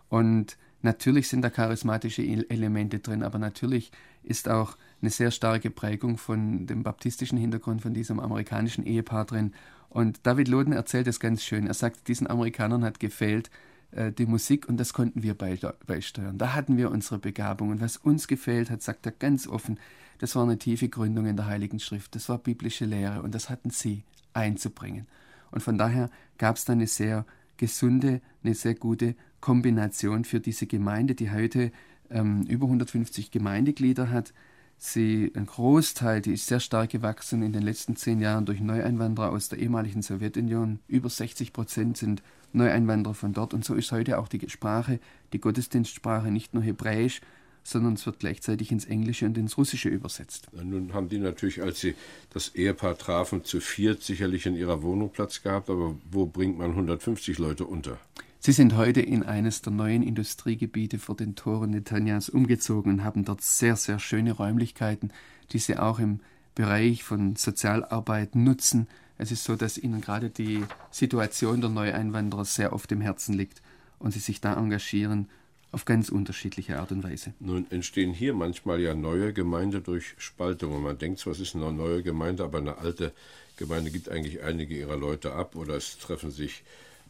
Und 0.08 0.56
natürlich 0.84 1.28
sind 1.28 1.42
da 1.42 1.50
charismatische 1.50 2.22
Elemente 2.22 2.98
drin, 2.98 3.22
aber 3.22 3.38
natürlich 3.38 3.90
ist 4.22 4.48
auch 4.48 4.76
eine 5.00 5.10
sehr 5.10 5.30
starke 5.30 5.70
Prägung 5.70 6.16
von 6.16 6.66
dem 6.66 6.82
baptistischen 6.82 7.38
Hintergrund 7.38 7.82
von 7.82 7.94
diesem 7.94 8.20
amerikanischen 8.20 8.86
Ehepaar 8.86 9.24
drin. 9.24 9.52
Und 9.88 10.26
David 10.26 10.48
Loden 10.48 10.72
erzählt 10.72 11.06
es 11.06 11.20
ganz 11.20 11.42
schön. 11.42 11.66
Er 11.66 11.74
sagt, 11.74 12.08
diesen 12.08 12.28
Amerikanern 12.28 12.84
hat 12.84 13.00
gefehlt 13.00 13.50
äh, 13.92 14.12
die 14.12 14.26
Musik 14.26 14.68
und 14.68 14.78
das 14.78 14.92
konnten 14.92 15.22
wir 15.22 15.34
beisteuern. 15.34 16.38
Da 16.38 16.54
hatten 16.54 16.76
wir 16.76 16.90
unsere 16.90 17.18
Begabung. 17.18 17.70
Und 17.70 17.80
was 17.80 17.96
uns 17.96 18.26
gefehlt 18.26 18.70
hat, 18.70 18.82
sagt 18.82 19.06
er 19.06 19.12
ganz 19.12 19.46
offen, 19.46 19.78
das 20.18 20.36
war 20.36 20.44
eine 20.44 20.58
tiefe 20.58 20.88
Gründung 20.88 21.26
in 21.26 21.36
der 21.36 21.46
Heiligen 21.46 21.80
Schrift. 21.80 22.14
Das 22.14 22.28
war 22.28 22.38
biblische 22.38 22.84
Lehre 22.84 23.22
und 23.22 23.34
das 23.34 23.50
hatten 23.50 23.70
sie 23.70 24.04
einzubringen. 24.32 25.06
Und 25.50 25.62
von 25.62 25.78
daher 25.78 26.10
gab 26.38 26.56
es 26.56 26.64
da 26.64 26.72
eine 26.72 26.86
sehr 26.86 27.24
gesunde, 27.56 28.20
eine 28.42 28.54
sehr 28.54 28.74
gute 28.74 29.14
Kombination 29.40 30.24
für 30.24 30.40
diese 30.40 30.66
Gemeinde, 30.66 31.14
die 31.14 31.30
heute 31.30 31.70
ähm, 32.10 32.42
über 32.42 32.66
150 32.66 33.30
Gemeindeglieder 33.30 34.10
hat. 34.10 34.32
Sie, 34.76 35.32
ein 35.34 35.46
Großteil, 35.46 36.20
die 36.20 36.32
ist 36.32 36.46
sehr 36.46 36.60
stark 36.60 36.90
gewachsen 36.90 37.42
in 37.42 37.52
den 37.52 37.62
letzten 37.62 37.96
zehn 37.96 38.20
Jahren 38.20 38.44
durch 38.44 38.60
Neueinwanderer 38.60 39.30
aus 39.30 39.48
der 39.48 39.58
ehemaligen 39.58 40.02
Sowjetunion. 40.02 40.80
Über 40.88 41.08
60 41.08 41.52
Prozent 41.52 41.96
sind 41.96 42.22
Neueinwanderer 42.52 43.14
von 43.14 43.32
dort. 43.32 43.54
Und 43.54 43.64
so 43.64 43.74
ist 43.74 43.92
heute 43.92 44.18
auch 44.18 44.28
die 44.28 44.48
Sprache, 44.48 45.00
die 45.32 45.40
Gottesdienstsprache 45.40 46.30
nicht 46.30 46.54
nur 46.54 46.62
Hebräisch, 46.62 47.20
sondern 47.64 47.94
es 47.94 48.06
wird 48.06 48.20
gleichzeitig 48.20 48.70
ins 48.70 48.84
Englische 48.84 49.26
und 49.26 49.36
ins 49.38 49.56
Russische 49.56 49.88
übersetzt. 49.88 50.48
Nun 50.52 50.92
haben 50.92 51.08
die 51.08 51.18
natürlich, 51.18 51.62
als 51.62 51.80
sie 51.80 51.94
das 52.30 52.54
Ehepaar 52.54 52.96
trafen, 52.96 53.42
zu 53.42 53.60
viert 53.60 54.02
sicherlich 54.02 54.46
in 54.46 54.54
ihrer 54.54 54.82
Wohnung 54.82 55.10
Platz 55.10 55.42
gehabt, 55.42 55.70
aber 55.70 55.96
wo 56.10 56.26
bringt 56.26 56.58
man 56.58 56.70
150 56.70 57.38
Leute 57.38 57.64
unter? 57.64 57.98
Sie 58.38 58.52
sind 58.52 58.76
heute 58.76 59.00
in 59.00 59.22
eines 59.22 59.62
der 59.62 59.72
neuen 59.72 60.02
Industriegebiete 60.02 60.98
vor 60.98 61.16
den 61.16 61.34
Toren 61.34 61.70
Netanyas 61.70 62.28
umgezogen 62.28 62.92
und 62.92 63.04
haben 63.04 63.24
dort 63.24 63.40
sehr, 63.40 63.74
sehr 63.76 63.98
schöne 63.98 64.32
Räumlichkeiten, 64.32 65.10
die 65.52 65.58
sie 65.58 65.78
auch 65.78 65.98
im 65.98 66.20
Bereich 66.54 67.02
von 67.02 67.36
Sozialarbeit 67.36 68.36
nutzen. 68.36 68.86
Es 69.16 69.32
ist 69.32 69.44
so, 69.44 69.56
dass 69.56 69.78
ihnen 69.78 70.02
gerade 70.02 70.28
die 70.28 70.62
Situation 70.90 71.62
der 71.62 71.70
Neueinwanderer 71.70 72.44
sehr 72.44 72.74
auf 72.74 72.86
dem 72.86 73.00
Herzen 73.00 73.32
liegt 73.32 73.62
und 73.98 74.12
sie 74.12 74.18
sich 74.18 74.42
da 74.42 74.54
engagieren 74.54 75.28
auf 75.74 75.84
ganz 75.84 76.08
unterschiedliche 76.08 76.78
Art 76.78 76.92
und 76.92 77.02
Weise. 77.02 77.34
Nun 77.40 77.66
entstehen 77.70 78.14
hier 78.14 78.32
manchmal 78.32 78.80
ja 78.80 78.94
neue 78.94 79.32
Gemeinden 79.32 79.82
durch 79.82 80.14
Spaltungen. 80.16 80.82
Man 80.82 80.96
denkt 80.98 81.18
zwar, 81.18 81.32
es 81.32 81.40
ist 81.40 81.54
eine 81.54 81.72
neue 81.72 82.02
Gemeinde, 82.02 82.44
aber 82.44 82.58
eine 82.58 82.78
alte 82.78 83.12
Gemeinde 83.56 83.90
gibt 83.90 84.08
eigentlich 84.08 84.42
einige 84.42 84.74
ihrer 84.76 84.96
Leute 84.96 85.32
ab 85.32 85.56
oder 85.56 85.74
es 85.74 85.98
treffen 85.98 86.30
sich 86.30 86.62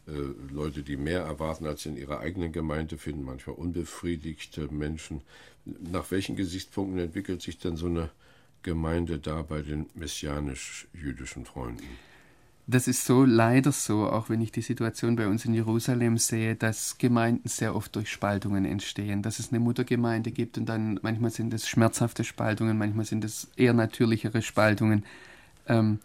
Äh, 0.07 0.53
Leute, 0.53 0.83
die 0.83 0.97
mehr 0.97 1.21
erwarten 1.21 1.65
als 1.65 1.87
in 1.87 1.97
ihrer 1.97 2.19
eigenen 2.19 2.51
Gemeinde 2.51 2.97
finden, 2.97 3.23
manchmal 3.23 3.55
unbefriedigte 3.55 4.71
Menschen. 4.71 5.21
Nach 5.65 6.11
welchen 6.11 6.35
Gesichtspunkten 6.35 6.99
entwickelt 6.99 7.41
sich 7.41 7.57
denn 7.57 7.75
so 7.75 7.87
eine 7.87 8.11
Gemeinde 8.61 9.17
da 9.17 9.41
bei 9.41 9.63
den 9.63 9.87
messianisch-jüdischen 9.95 11.45
Freunden? 11.45 11.89
Das 12.67 12.87
ist 12.87 13.05
so 13.05 13.25
leider 13.25 13.71
so, 13.71 14.09
auch 14.09 14.29
wenn 14.29 14.41
ich 14.41 14.51
die 14.51 14.63
Situation 14.63 15.15
bei 15.15 15.27
uns 15.27 15.45
in 15.45 15.53
Jerusalem 15.53 16.17
sehe, 16.17 16.55
dass 16.55 16.97
Gemeinden 16.97 17.47
sehr 17.47 17.75
oft 17.75 17.95
durch 17.95 18.09
Spaltungen 18.09 18.65
entstehen, 18.65 19.21
dass 19.21 19.37
es 19.37 19.49
eine 19.51 19.59
Muttergemeinde 19.59 20.31
gibt 20.31 20.57
und 20.57 20.65
dann 20.65 20.99
manchmal 21.03 21.29
sind 21.29 21.53
es 21.53 21.69
schmerzhafte 21.69 22.23
Spaltungen, 22.23 22.79
manchmal 22.79 23.05
sind 23.05 23.23
es 23.23 23.49
eher 23.55 23.73
natürlichere 23.73 24.41
Spaltungen. 24.41 25.05
Ähm, 25.67 25.99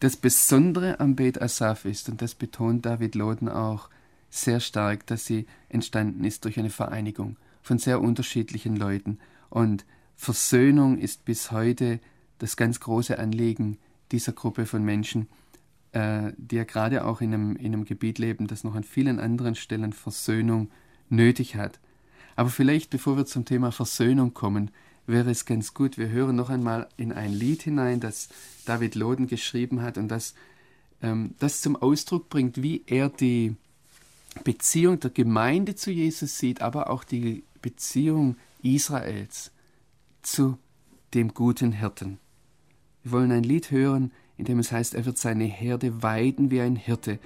das 0.00 0.16
Besondere 0.16 0.98
am 0.98 1.14
Bet 1.14 1.40
Asaf 1.40 1.84
ist, 1.84 2.08
und 2.08 2.22
das 2.22 2.34
betont 2.34 2.86
David 2.86 3.14
Loden 3.14 3.48
auch 3.48 3.88
sehr 4.30 4.58
stark, 4.58 5.06
dass 5.06 5.26
sie 5.26 5.46
entstanden 5.68 6.24
ist 6.24 6.44
durch 6.44 6.58
eine 6.58 6.70
Vereinigung 6.70 7.36
von 7.62 7.78
sehr 7.78 8.00
unterschiedlichen 8.00 8.74
Leuten. 8.74 9.18
Und 9.48 9.84
Versöhnung 10.16 10.98
ist 10.98 11.24
bis 11.24 11.52
heute 11.52 12.00
das 12.38 12.56
ganz 12.56 12.80
große 12.80 13.16
Anliegen 13.16 13.78
dieser 14.10 14.32
Gruppe 14.32 14.66
von 14.66 14.84
Menschen 14.84 15.28
äh, 15.92 16.32
die 16.36 16.56
ja 16.56 16.64
gerade 16.64 17.04
auch 17.04 17.20
in 17.20 17.34
einem, 17.34 17.56
in 17.56 17.72
einem 17.72 17.84
Gebiet 17.84 18.18
leben, 18.18 18.46
das 18.46 18.64
noch 18.64 18.74
an 18.74 18.84
vielen 18.84 19.18
anderen 19.18 19.54
Stellen 19.54 19.92
Versöhnung 19.92 20.70
nötig 21.08 21.56
hat. 21.56 21.80
Aber 22.36 22.50
vielleicht, 22.50 22.90
bevor 22.90 23.16
wir 23.16 23.26
zum 23.26 23.44
Thema 23.44 23.72
Versöhnung 23.72 24.32
kommen, 24.34 24.70
wäre 25.06 25.30
es 25.30 25.44
ganz 25.44 25.74
gut, 25.74 25.98
wir 25.98 26.08
hören 26.08 26.36
noch 26.36 26.50
einmal 26.50 26.88
in 26.96 27.12
ein 27.12 27.32
Lied 27.32 27.62
hinein, 27.62 28.00
das 28.00 28.28
David 28.64 28.94
Loden 28.94 29.26
geschrieben 29.26 29.82
hat 29.82 29.98
und 29.98 30.08
das, 30.08 30.34
ähm, 31.02 31.34
das 31.38 31.60
zum 31.60 31.76
Ausdruck 31.76 32.28
bringt, 32.28 32.62
wie 32.62 32.82
er 32.86 33.08
die 33.08 33.56
Beziehung 34.44 35.00
der 35.00 35.10
Gemeinde 35.10 35.74
zu 35.74 35.90
Jesus 35.90 36.38
sieht, 36.38 36.62
aber 36.62 36.90
auch 36.90 37.04
die 37.04 37.42
Beziehung 37.60 38.36
Israels 38.62 39.50
zu 40.22 40.56
dem 41.14 41.34
guten 41.34 41.72
Hirten. 41.72 42.18
Wir 43.02 43.12
wollen 43.12 43.32
ein 43.32 43.42
Lied 43.42 43.70
hören, 43.70 44.12
in 44.40 44.46
dem 44.46 44.58
es 44.58 44.72
heißt, 44.72 44.94
er 44.94 45.04
wird 45.04 45.18
seine 45.18 45.44
Herde 45.44 46.02
weiden 46.02 46.50
wie 46.50 46.62
ein 46.62 46.74
Hirte. 46.74 47.18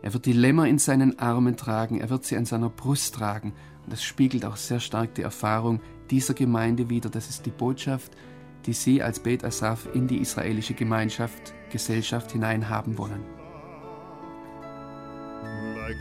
Er 0.00 0.14
wird 0.14 0.26
die 0.26 0.32
Lämmer 0.32 0.68
in 0.68 0.78
seinen 0.78 1.18
Armen 1.18 1.56
tragen, 1.56 2.00
er 2.00 2.08
wird 2.08 2.24
sie 2.24 2.36
an 2.36 2.44
seiner 2.44 2.70
Brust 2.70 3.16
tragen. 3.16 3.52
Und 3.84 3.92
das 3.92 4.02
spiegelt 4.02 4.44
auch 4.44 4.56
sehr 4.56 4.80
stark 4.80 5.14
die 5.14 5.22
Erfahrung 5.22 5.80
dieser 6.10 6.34
Gemeinde 6.34 6.88
wider. 6.88 7.10
Das 7.10 7.28
ist 7.28 7.46
die 7.46 7.50
Botschaft, 7.50 8.12
die 8.66 8.72
sie 8.72 9.02
als 9.02 9.20
Bet 9.20 9.44
Asaf 9.44 9.88
in 9.92 10.06
die 10.06 10.18
israelische 10.18 10.74
Gemeinschaft, 10.74 11.52
Gesellschaft 11.70 12.30
hineinhaben 12.30 12.96
wollen. 12.96 13.24
Like 15.74 15.96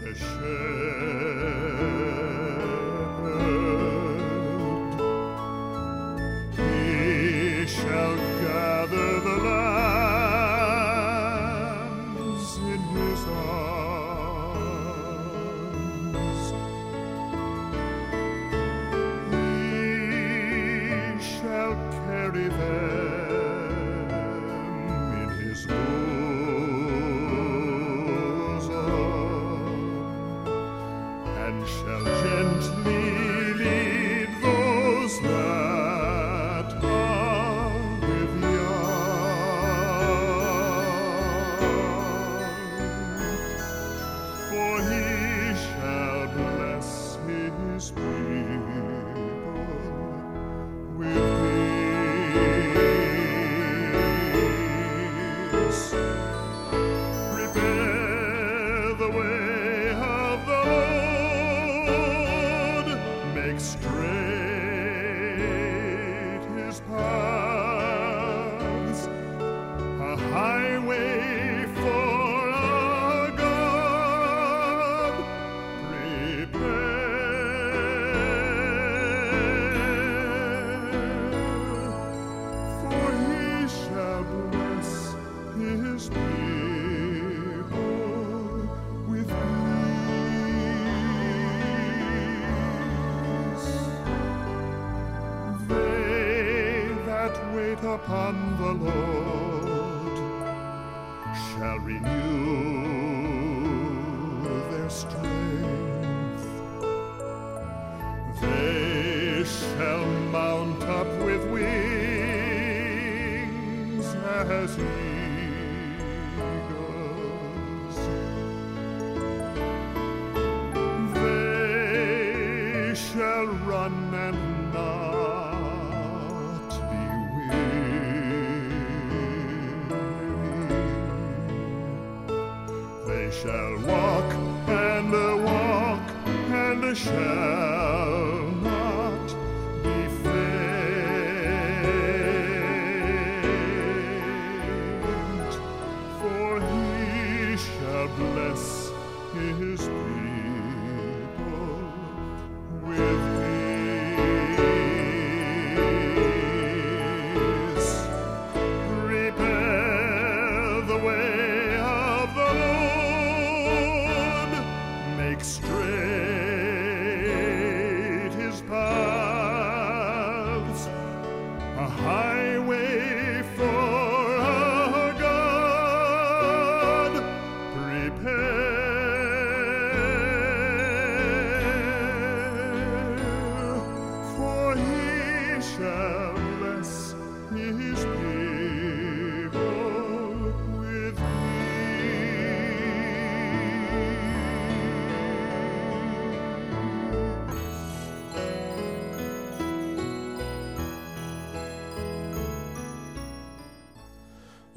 upon 98.06 98.41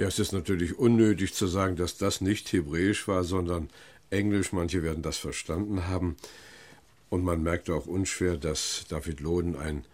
Ja, 0.05 0.09
es 0.09 0.19
ist 0.19 0.33
natürlich 0.33 0.79
unnötig 0.79 1.33
zu 1.33 1.47
sagen, 1.47 1.77
dass 1.77 1.97
das 1.97 2.21
nicht 2.21 2.53
hebräisch 2.53 3.09
war, 3.09 3.25
sondern 3.25 3.71
Englisch, 4.11 4.53
manche 4.53 4.83
werden 4.83 5.03
das 5.03 5.17
verstanden 5.17 5.89
haben. 5.89 6.17
Und 7.09 7.25
man 7.25 7.43
merkte 7.43 7.75
auch 7.75 7.87
unschwer, 7.87 8.37
dass 8.37 8.85
David 8.91 9.21
Loden 9.21 9.57
ein 9.57 9.87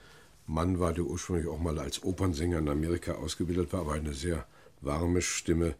Mann 0.49 0.81
war, 0.81 0.93
der 0.95 1.05
ursprünglich 1.05 1.47
auch 1.47 1.61
mal 1.61 1.79
als 1.79 2.03
Opernsänger 2.03 2.59
in 2.59 2.69
Amerika 2.69 3.13
ausgebildet 3.13 3.73
war, 3.73 3.83
aber 3.83 3.93
eine 3.93 4.13
sehr 4.13 4.45
warme 4.81 5.23
Stimme, 5.23 5.77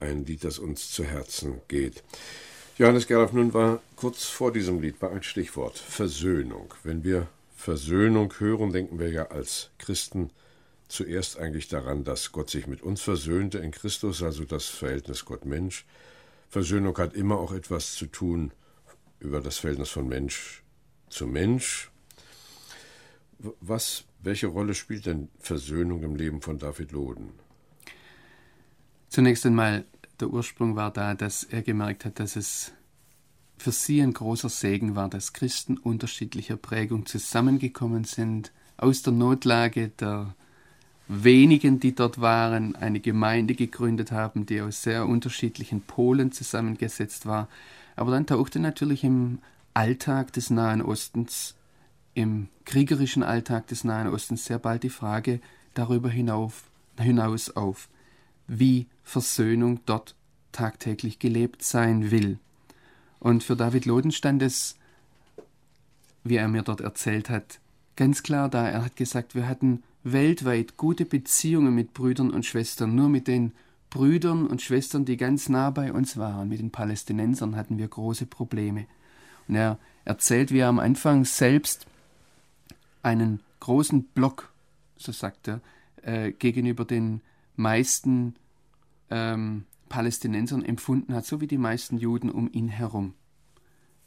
ein 0.00 0.26
Lied, 0.26 0.44
das 0.44 0.58
uns 0.58 0.90
zu 0.90 1.04
Herzen 1.04 1.62
geht. 1.66 2.04
Johannes 2.76 3.06
Gerloff, 3.06 3.32
nun 3.32 3.54
war 3.54 3.80
kurz 3.96 4.24
vor 4.24 4.52
diesem 4.52 4.82
Lied 4.82 5.00
war 5.00 5.12
ein 5.12 5.22
Stichwort 5.22 5.78
Versöhnung. 5.78 6.74
Wenn 6.84 7.04
wir 7.04 7.26
Versöhnung 7.56 8.34
hören, 8.36 8.74
denken 8.74 8.98
wir 8.98 9.08
ja 9.08 9.28
als 9.28 9.70
Christen 9.78 10.28
zuerst 10.88 11.38
eigentlich 11.38 11.68
daran, 11.68 12.04
dass 12.04 12.32
Gott 12.32 12.50
sich 12.50 12.66
mit 12.66 12.82
uns 12.82 13.02
versöhnte 13.02 13.58
in 13.58 13.70
Christus, 13.70 14.22
also 14.22 14.44
das 14.44 14.66
Verhältnis 14.66 15.24
Gott-Mensch. 15.24 15.84
Versöhnung 16.48 16.96
hat 16.98 17.14
immer 17.14 17.38
auch 17.38 17.52
etwas 17.52 17.94
zu 17.94 18.06
tun 18.06 18.52
über 19.18 19.40
das 19.40 19.58
Verhältnis 19.58 19.90
von 19.90 20.08
Mensch 20.08 20.62
zu 21.08 21.26
Mensch. 21.26 21.90
Was, 23.60 24.04
welche 24.22 24.46
Rolle 24.46 24.74
spielt 24.74 25.06
denn 25.06 25.28
Versöhnung 25.38 26.02
im 26.02 26.16
Leben 26.16 26.40
von 26.40 26.58
David 26.58 26.92
Loden? 26.92 27.30
Zunächst 29.08 29.46
einmal, 29.46 29.84
der 30.20 30.28
Ursprung 30.28 30.76
war 30.76 30.92
da, 30.92 31.14
dass 31.14 31.44
er 31.44 31.62
gemerkt 31.62 32.04
hat, 32.04 32.18
dass 32.20 32.36
es 32.36 32.72
für 33.58 33.72
sie 33.72 34.00
ein 34.00 34.12
großer 34.12 34.48
Segen 34.48 34.96
war, 34.96 35.08
dass 35.08 35.32
Christen 35.32 35.78
unterschiedlicher 35.78 36.56
Prägung 36.56 37.06
zusammengekommen 37.06 38.04
sind, 38.04 38.52
aus 38.76 39.02
der 39.02 39.12
Notlage 39.12 39.88
der 39.88 40.34
wenigen, 41.08 41.80
die 41.80 41.94
dort 41.94 42.20
waren, 42.20 42.74
eine 42.76 43.00
Gemeinde 43.00 43.54
gegründet 43.54 44.12
haben, 44.12 44.46
die 44.46 44.60
aus 44.60 44.82
sehr 44.82 45.06
unterschiedlichen 45.06 45.82
Polen 45.82 46.32
zusammengesetzt 46.32 47.26
war. 47.26 47.48
Aber 47.94 48.10
dann 48.10 48.26
tauchte 48.26 48.58
natürlich 48.58 49.04
im 49.04 49.38
Alltag 49.74 50.32
des 50.32 50.50
Nahen 50.50 50.82
Ostens, 50.82 51.54
im 52.14 52.48
kriegerischen 52.64 53.22
Alltag 53.22 53.66
des 53.68 53.84
Nahen 53.84 54.08
Ostens 54.08 54.44
sehr 54.46 54.58
bald 54.58 54.82
die 54.82 54.90
Frage 54.90 55.40
darüber 55.74 56.08
hinauf, 56.08 56.64
hinaus 56.98 57.50
auf, 57.50 57.88
wie 58.48 58.86
Versöhnung 59.04 59.80
dort 59.86 60.14
tagtäglich 60.52 61.18
gelebt 61.18 61.62
sein 61.62 62.10
will. 62.10 62.38
Und 63.18 63.42
für 63.42 63.56
David 63.56 63.84
Loden 63.84 64.12
stand 64.12 64.42
es, 64.42 64.76
wie 66.24 66.36
er 66.36 66.48
mir 66.48 66.62
dort 66.62 66.80
erzählt 66.80 67.30
hat, 67.30 67.60
ganz 67.96 68.22
klar 68.22 68.48
da. 68.48 68.68
Er 68.68 68.84
hat 68.84 68.96
gesagt, 68.96 69.34
wir 69.34 69.48
hatten 69.48 69.82
weltweit 70.04 70.76
gute 70.76 71.04
Beziehungen 71.04 71.74
mit 71.74 71.94
Brüdern 71.94 72.30
und 72.30 72.46
Schwestern. 72.46 72.94
Nur 72.94 73.08
mit 73.08 73.26
den 73.26 73.52
Brüdern 73.90 74.46
und 74.46 74.62
Schwestern, 74.62 75.04
die 75.04 75.16
ganz 75.16 75.48
nah 75.48 75.70
bei 75.70 75.92
uns 75.92 76.16
waren, 76.16 76.48
mit 76.48 76.60
den 76.60 76.70
Palästinensern, 76.70 77.56
hatten 77.56 77.78
wir 77.78 77.88
große 77.88 78.26
Probleme. 78.26 78.86
Und 79.48 79.56
er 79.56 79.78
erzählt, 80.04 80.52
wie 80.52 80.58
er 80.58 80.68
am 80.68 80.78
Anfang 80.78 81.24
selbst 81.24 81.86
einen 83.02 83.40
großen 83.60 84.04
Block, 84.04 84.52
so 84.96 85.12
sagt 85.12 85.48
er, 85.48 85.60
äh, 86.02 86.32
gegenüber 86.32 86.84
den 86.84 87.20
meisten 87.56 88.34
ähm, 89.10 89.64
Palästinensern 89.88 90.64
empfunden 90.64 91.14
hat, 91.14 91.26
so 91.26 91.40
wie 91.40 91.46
die 91.46 91.58
meisten 91.58 91.98
Juden 91.98 92.30
um 92.30 92.50
ihn 92.52 92.68
herum. 92.68 93.14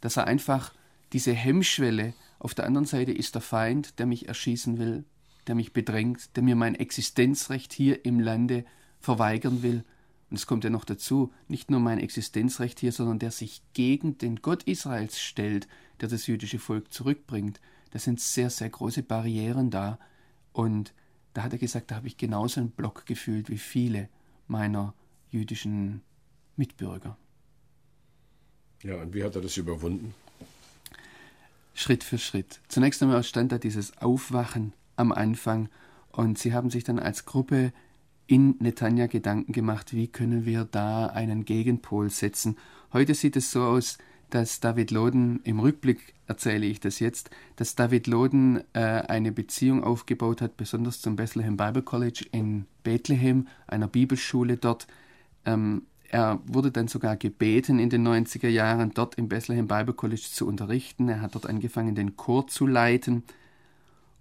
Dass 0.01 0.17
er 0.17 0.27
einfach 0.27 0.73
diese 1.13 1.33
Hemmschwelle, 1.33 2.13
auf 2.39 2.53
der 2.53 2.65
anderen 2.65 2.85
Seite 2.85 3.11
ist 3.11 3.35
der 3.35 3.41
Feind, 3.41 3.99
der 3.99 4.05
mich 4.05 4.27
erschießen 4.27 4.77
will, 4.77 5.03
der 5.47 5.55
mich 5.55 5.73
bedrängt, 5.73 6.35
der 6.35 6.43
mir 6.43 6.55
mein 6.55 6.75
Existenzrecht 6.75 7.73
hier 7.73 8.05
im 8.05 8.19
Lande 8.19 8.65
verweigern 8.99 9.61
will. 9.61 9.83
Und 10.29 10.37
es 10.37 10.47
kommt 10.47 10.63
ja 10.63 10.69
noch 10.69 10.85
dazu, 10.85 11.33
nicht 11.47 11.69
nur 11.69 11.79
mein 11.79 11.99
Existenzrecht 11.99 12.79
hier, 12.79 12.91
sondern 12.91 13.19
der 13.19 13.31
sich 13.31 13.61
gegen 13.73 14.17
den 14.17 14.37
Gott 14.37 14.63
Israels 14.63 15.19
stellt, 15.19 15.67
der 15.99 16.07
das 16.07 16.27
jüdische 16.27 16.59
Volk 16.59 16.93
zurückbringt. 16.93 17.59
Da 17.91 17.99
sind 17.99 18.21
sehr, 18.21 18.49
sehr 18.49 18.69
große 18.69 19.03
Barrieren 19.03 19.69
da. 19.69 19.99
Und 20.53 20.93
da 21.33 21.43
hat 21.43 21.53
er 21.53 21.59
gesagt, 21.59 21.91
da 21.91 21.95
habe 21.95 22.07
ich 22.07 22.17
genauso 22.17 22.61
einen 22.61 22.71
Block 22.71 23.05
gefühlt 23.05 23.49
wie 23.49 23.57
viele 23.57 24.07
meiner 24.47 24.93
jüdischen 25.29 26.03
Mitbürger. 26.55 27.17
Ja, 28.83 29.01
und 29.01 29.13
wie 29.13 29.23
hat 29.23 29.35
er 29.35 29.41
das 29.41 29.57
überwunden? 29.57 30.13
Schritt 31.79 32.03
für 32.03 32.17
Schritt. 32.17 32.59
Zunächst 32.67 33.01
einmal 33.01 33.23
stand 33.23 33.53
da 33.53 33.57
dieses 33.57 33.97
Aufwachen 33.99 34.73
am 34.97 35.13
Anfang 35.13 35.69
und 36.11 36.37
sie 36.37 36.53
haben 36.53 36.69
sich 36.69 36.83
dann 36.83 36.99
als 36.99 37.23
Gruppe 37.23 37.71
in 38.27 38.57
Netanya 38.59 39.07
Gedanken 39.07 39.53
gemacht, 39.53 39.93
wie 39.93 40.09
können 40.09 40.45
wir 40.45 40.65
da 40.65 41.05
einen 41.05 41.45
Gegenpol 41.45 42.09
setzen. 42.09 42.57
Heute 42.91 43.15
sieht 43.15 43.37
es 43.37 43.51
so 43.51 43.63
aus, 43.63 43.97
dass 44.29 44.59
David 44.59 44.91
Loden, 44.91 45.39
im 45.45 45.61
Rückblick 45.61 46.15
erzähle 46.27 46.65
ich 46.65 46.81
das 46.81 46.99
jetzt, 46.99 47.29
dass 47.55 47.75
David 47.75 48.07
Loden 48.07 48.61
äh, 48.73 48.79
eine 48.81 49.31
Beziehung 49.31 49.81
aufgebaut 49.81 50.41
hat, 50.41 50.57
besonders 50.57 50.99
zum 50.99 51.15
Bethlehem 51.15 51.55
Bible 51.55 51.81
College 51.81 52.25
in 52.33 52.65
Bethlehem, 52.83 53.47
einer 53.67 53.87
Bibelschule 53.87 54.57
dort. 54.57 54.85
Ähm, 55.45 55.83
er 56.11 56.39
wurde 56.45 56.71
dann 56.71 56.87
sogar 56.87 57.15
gebeten, 57.15 57.79
in 57.79 57.89
den 57.89 58.07
90er 58.07 58.47
Jahren 58.47 58.91
dort 58.93 59.15
im 59.15 59.29
Bethlehem 59.29 59.67
Bible 59.67 59.93
College 59.93 60.27
zu 60.31 60.47
unterrichten. 60.47 61.07
Er 61.07 61.21
hat 61.21 61.35
dort 61.35 61.45
angefangen, 61.45 61.93
den 61.93 62.17
Chor 62.17 62.47
zu 62.47 62.65
leiten. 62.65 63.23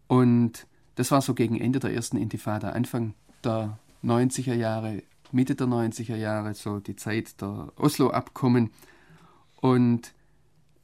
Und 0.07 0.67
das 0.97 1.11
war 1.11 1.23
so 1.23 1.35
gegen 1.35 1.59
Ende 1.59 1.79
der 1.79 1.95
ersten 1.95 2.19
Intifada, 2.19 2.71
Anfang 2.71 3.15
der 3.43 3.79
90er 4.05 4.55
Jahre, 4.55 5.03
Mitte 5.33 5.55
der 5.55 5.67
90er 5.67 6.17
Jahre, 6.17 6.55
so 6.55 6.79
die 6.79 6.97
Zeit 6.97 7.41
der 7.41 7.73
Oslo-Abkommen. 7.77 8.71
Und 9.61 10.13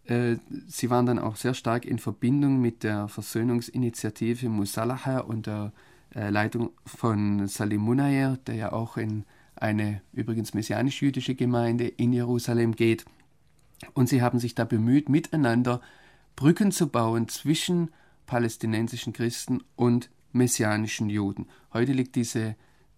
äh, 0.06 0.36
sie 0.66 0.88
waren 0.88 1.06
dann 1.06 1.18
auch 1.18 1.36
sehr 1.36 1.54
stark 1.54 1.84
in 1.84 1.98
Verbindung 1.98 2.60
mit 2.60 2.82
der 2.82 3.08
Versöhnungsinitiative 3.08 4.48
Musalaha 4.48 5.18
und 5.18 5.46
der 5.46 5.72
äh, 6.14 6.30
Leitung 6.30 6.70
von 6.86 7.46
Salim 7.46 7.82
Munayer, 7.82 8.38
der 8.46 8.54
ja 8.54 8.72
auch 8.72 8.96
in 8.96 9.24
eine 9.56 10.02
übrigens 10.12 10.54
messianisch-jüdische 10.54 11.34
Gemeinde 11.34 11.86
in 11.86 12.12
Jerusalem 12.12 12.74
geht. 12.74 13.04
Und 13.92 14.08
sie 14.08 14.22
haben 14.22 14.38
sich 14.38 14.54
da 14.54 14.64
bemüht, 14.64 15.08
miteinander 15.08 15.80
Brücken 16.36 16.72
zu 16.72 16.88
bauen 16.88 17.28
zwischen 17.28 17.90
palästinensischen 18.26 19.12
Christen 19.12 19.62
und 19.76 20.10
messianischen 20.32 21.10
Juden. 21.10 21.46
Heute 21.72 21.92
liegt 21.92 22.16
diese 22.16 22.56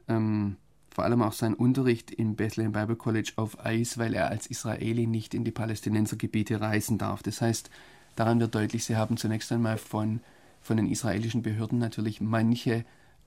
ähm, 0.09 0.57
vor 0.97 1.05
allem 1.05 1.21
auch 1.21 1.35
sein 1.35 1.53
Unterricht 1.53 2.11
im 2.11 2.37
Bethlehem 2.37 2.73
Bible 2.73 2.97
College 2.97 3.33
auf 3.37 3.63
Eis, 3.63 3.99
weil 3.99 4.15
er 4.15 4.31
als 4.31 4.47
Israeli 4.47 5.07
nicht 5.07 5.35
in 5.35 5.45
die 5.45 5.51
Palästinensergebiete 5.51 6.63
reisen 6.63 6.97
darf. 6.97 7.23
Das 7.23 7.43
heißt, 7.43 7.69
daran 8.15 8.41
wird 8.41 8.55
deutlich, 8.55 8.87
sie 8.87 8.97
haben 8.97 9.19
zunächst 9.19 9.53
einmal 9.53 9.77
von, 9.77 10.21
von 10.63 10.79
den 10.79 10.91
israelischen 10.91 11.43
Behörden 11.43 11.79
natürlich 11.79 12.23
manche 12.23 12.87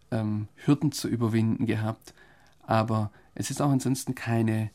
ähm, 0.09 0.47
Hürden 0.55 0.91
zu 0.91 1.07
überwinden 1.07 1.67
gehabt, 1.67 2.15
aber 2.69 3.11
es 3.33 3.49
ist 3.49 3.63
auch 3.63 3.71
ansonsten 3.71 4.13
keine 4.13 4.69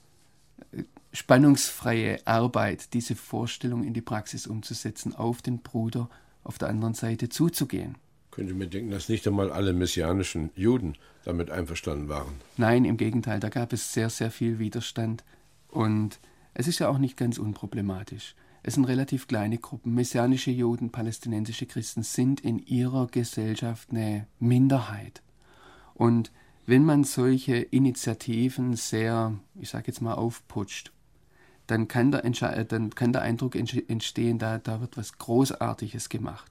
äh, 0.72 0.82
spannungsfreie 1.12 2.18
Arbeit, 2.26 2.92
diese 2.92 3.14
Vorstellung 3.14 3.84
in 3.84 3.94
die 3.94 4.00
Praxis 4.00 4.48
umzusetzen, 4.48 5.14
auf 5.14 5.42
den 5.42 5.60
Bruder 5.60 6.10
auf 6.42 6.58
der 6.58 6.70
anderen 6.70 6.94
Seite 6.94 7.28
zuzugehen. 7.28 7.94
Könnte 8.32 8.52
mir 8.52 8.66
denken, 8.66 8.90
dass 8.90 9.08
nicht 9.08 9.28
einmal 9.28 9.52
alle 9.52 9.72
messianischen 9.72 10.50
Juden 10.56 10.96
damit 11.24 11.52
einverstanden 11.52 12.08
waren. 12.08 12.34
Nein, 12.56 12.84
im 12.84 12.96
Gegenteil, 12.96 13.38
da 13.38 13.48
gab 13.48 13.72
es 13.72 13.92
sehr, 13.92 14.10
sehr 14.10 14.32
viel 14.32 14.58
Widerstand. 14.58 15.22
Und 15.68 16.18
es 16.52 16.66
ist 16.66 16.80
ja 16.80 16.88
auch 16.88 16.98
nicht 16.98 17.16
ganz 17.16 17.38
unproblematisch. 17.38 18.34
Es 18.64 18.74
sind 18.74 18.86
relativ 18.86 19.28
kleine 19.28 19.58
Gruppen. 19.58 19.94
Messianische 19.94 20.50
Juden, 20.50 20.90
palästinensische 20.90 21.66
Christen 21.66 22.02
sind 22.02 22.40
in 22.40 22.58
ihrer 22.58 23.06
Gesellschaft 23.06 23.90
eine 23.90 24.26
Minderheit. 24.40 25.22
Und 25.94 26.32
wenn 26.66 26.84
man 26.84 27.04
solche 27.04 27.56
Initiativen 27.56 28.76
sehr, 28.76 29.34
ich 29.60 29.70
sage 29.70 29.88
jetzt 29.88 30.00
mal, 30.00 30.14
aufputscht, 30.14 30.92
dann 31.66 31.88
kann 31.88 32.10
der, 32.10 32.22
dann 32.64 32.90
kann 32.90 33.12
der 33.12 33.22
Eindruck 33.22 33.54
entstehen, 33.56 34.38
da, 34.38 34.58
da 34.58 34.80
wird 34.80 34.96
was 34.96 35.18
Großartiges 35.18 36.08
gemacht. 36.08 36.50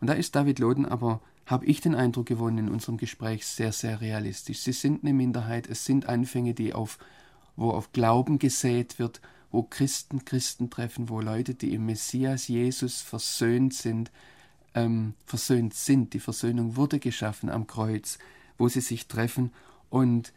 Und 0.00 0.08
da 0.08 0.14
ist 0.14 0.34
David 0.34 0.58
Loden 0.58 0.84
aber, 0.84 1.20
habe 1.46 1.66
ich 1.66 1.80
den 1.80 1.94
Eindruck 1.94 2.26
gewonnen 2.26 2.58
in 2.58 2.68
unserem 2.68 2.96
Gespräch, 2.96 3.46
sehr, 3.46 3.72
sehr 3.72 4.00
realistisch. 4.00 4.60
Sie 4.60 4.72
sind 4.72 5.02
eine 5.02 5.12
Minderheit, 5.12 5.68
es 5.68 5.84
sind 5.84 6.08
Anfänge, 6.08 6.54
die 6.54 6.72
auf, 6.72 6.98
wo 7.56 7.70
auf 7.70 7.92
Glauben 7.92 8.38
gesät 8.38 8.98
wird, 8.98 9.20
wo 9.50 9.62
Christen 9.62 10.24
Christen 10.24 10.70
treffen, 10.70 11.08
wo 11.08 11.20
Leute, 11.20 11.54
die 11.54 11.74
im 11.74 11.86
Messias 11.86 12.48
Jesus 12.48 13.00
versöhnt 13.00 13.74
sind, 13.74 14.10
ähm, 14.74 15.14
versöhnt 15.26 15.74
sind. 15.74 16.14
Die 16.14 16.20
Versöhnung 16.20 16.76
wurde 16.76 16.98
geschaffen 16.98 17.50
am 17.50 17.66
Kreuz, 17.66 18.18
wo 18.62 18.68
sie 18.68 18.80
sich 18.80 19.08
treffen 19.08 19.50
und 19.90 20.32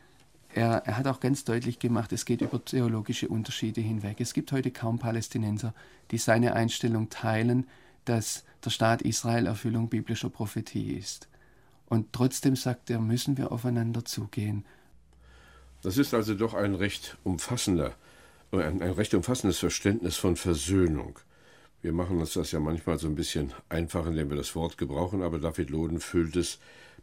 er, 0.51 0.81
er, 0.87 0.97
hat 0.97 1.05
auch 1.05 1.19
ganz 1.19 1.43
deutlich 1.43 1.77
gemacht, 1.77 2.11
es 2.11 2.25
geht 2.25 2.41
über 2.41 2.63
theologische 2.65 3.27
Unterschiede 3.27 3.81
hinweg. 3.81 4.19
Es 4.19 4.33
gibt 4.33 4.51
heute 4.51 4.71
kaum 4.71 4.97
Palästinenser, 4.97 5.75
die 6.09 6.17
seine 6.17 6.55
Einstellung 6.55 7.11
teilen, 7.11 7.67
dass 8.03 8.43
der 8.63 8.71
Staat 8.71 9.03
Israel 9.03 9.45
Erfüllung 9.45 9.89
biblischer 9.89 10.29
Prophetie 10.31 10.93
ist. 10.93 11.27
Und 11.85 12.13
trotzdem 12.13 12.55
sagt 12.55 12.89
er, 12.89 12.99
müssen 12.99 13.37
wir 13.37 13.51
aufeinander 13.51 14.05
zugehen. 14.05 14.65
Das 15.83 15.99
ist 15.99 16.15
also 16.15 16.33
doch 16.33 16.55
ein 16.55 16.73
recht 16.73 17.17
umfassender 17.23 17.93
ein, 18.53 18.81
ein 18.81 18.91
recht 18.91 19.13
umfassendes 19.13 19.59
Verständnis 19.59 20.15
von 20.15 20.35
Versöhnung. 20.35 21.19
Wir 21.83 21.93
machen 21.93 22.17
uns 22.19 22.33
das 22.33 22.51
ja 22.51 22.59
manchmal 22.59 22.97
so 22.97 23.05
ein 23.05 23.13
bisschen 23.13 23.53
einfach, 23.69 24.07
indem 24.07 24.31
wir 24.31 24.37
das 24.37 24.55
Wort 24.55 24.79
gebrauchen, 24.79 25.21
aber 25.21 25.37
David 25.37 25.69
Loden 25.69 25.99
füllt 25.99 26.35
es 26.37 26.57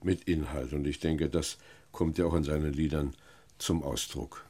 mit 0.05 0.24
Inhalt. 0.24 0.72
Und 0.72 0.86
ich 0.86 1.00
denke, 1.00 1.28
das 1.28 1.59
kommt 1.90 2.18
ja 2.18 2.26
auch 2.26 2.34
in 2.34 2.44
seinen 2.44 2.72
Liedern 2.72 3.14
zum 3.59 3.82
Ausdruck. 3.82 4.44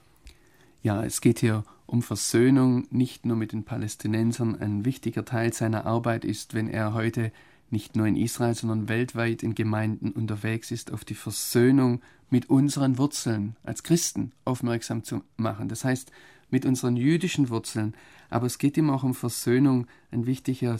Ja, 0.83 1.05
es 1.05 1.21
geht 1.21 1.39
hier 1.39 1.65
um 1.87 2.03
Versöhnung, 2.03 2.87
nicht 2.91 3.27
nur 3.27 3.37
mit 3.37 3.53
den 3.53 3.65
Palästinensern. 3.65 4.59
Ein 4.59 4.85
wichtiger 4.85 5.25
Teil 5.25 5.53
seiner 5.53 5.87
Arbeit 5.87 6.25
ist, 6.25 6.55
wenn 6.55 6.69
er 6.69 6.95
heute 6.95 7.33
nicht 7.71 7.97
nur 7.97 8.07
in 8.07 8.17
Israel, 8.17 8.55
sondern 8.55 8.89
weltweit 8.89 9.43
in 9.43 9.55
Gemeinden 9.55 10.11
unterwegs 10.11 10.71
ist, 10.71 10.93
auf 10.93 11.05
die 11.05 11.15
Versöhnung 11.15 12.03
mit 12.31 12.51
unseren 12.51 12.99
Wurzeln 12.99 13.57
als 13.63 13.83
Christen 13.83 14.33
aufmerksam 14.45 15.05
zu 15.05 15.23
machen. 15.37 15.69
Das 15.69 15.85
heißt, 15.85 16.11
mit 16.51 16.67
unseren 16.67 16.97
jüdischen 16.97 17.49
Wurzeln. 17.49 17.95
Aber 18.31 18.47
es 18.47 18.59
geht 18.59 18.77
ihm 18.77 18.91
auch 18.91 19.03
um 19.03 19.15
Versöhnung. 19.15 19.87
Ein 20.11 20.27
wichtiger 20.27 20.79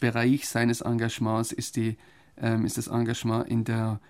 Bereich 0.00 0.48
seines 0.48 0.80
Engagements 0.80 1.52
ist, 1.52 1.76
die, 1.76 1.96
ähm, 2.38 2.64
ist 2.64 2.78
das 2.78 2.88
Engagement 2.88 3.48
in 3.48 3.64
der 3.64 4.00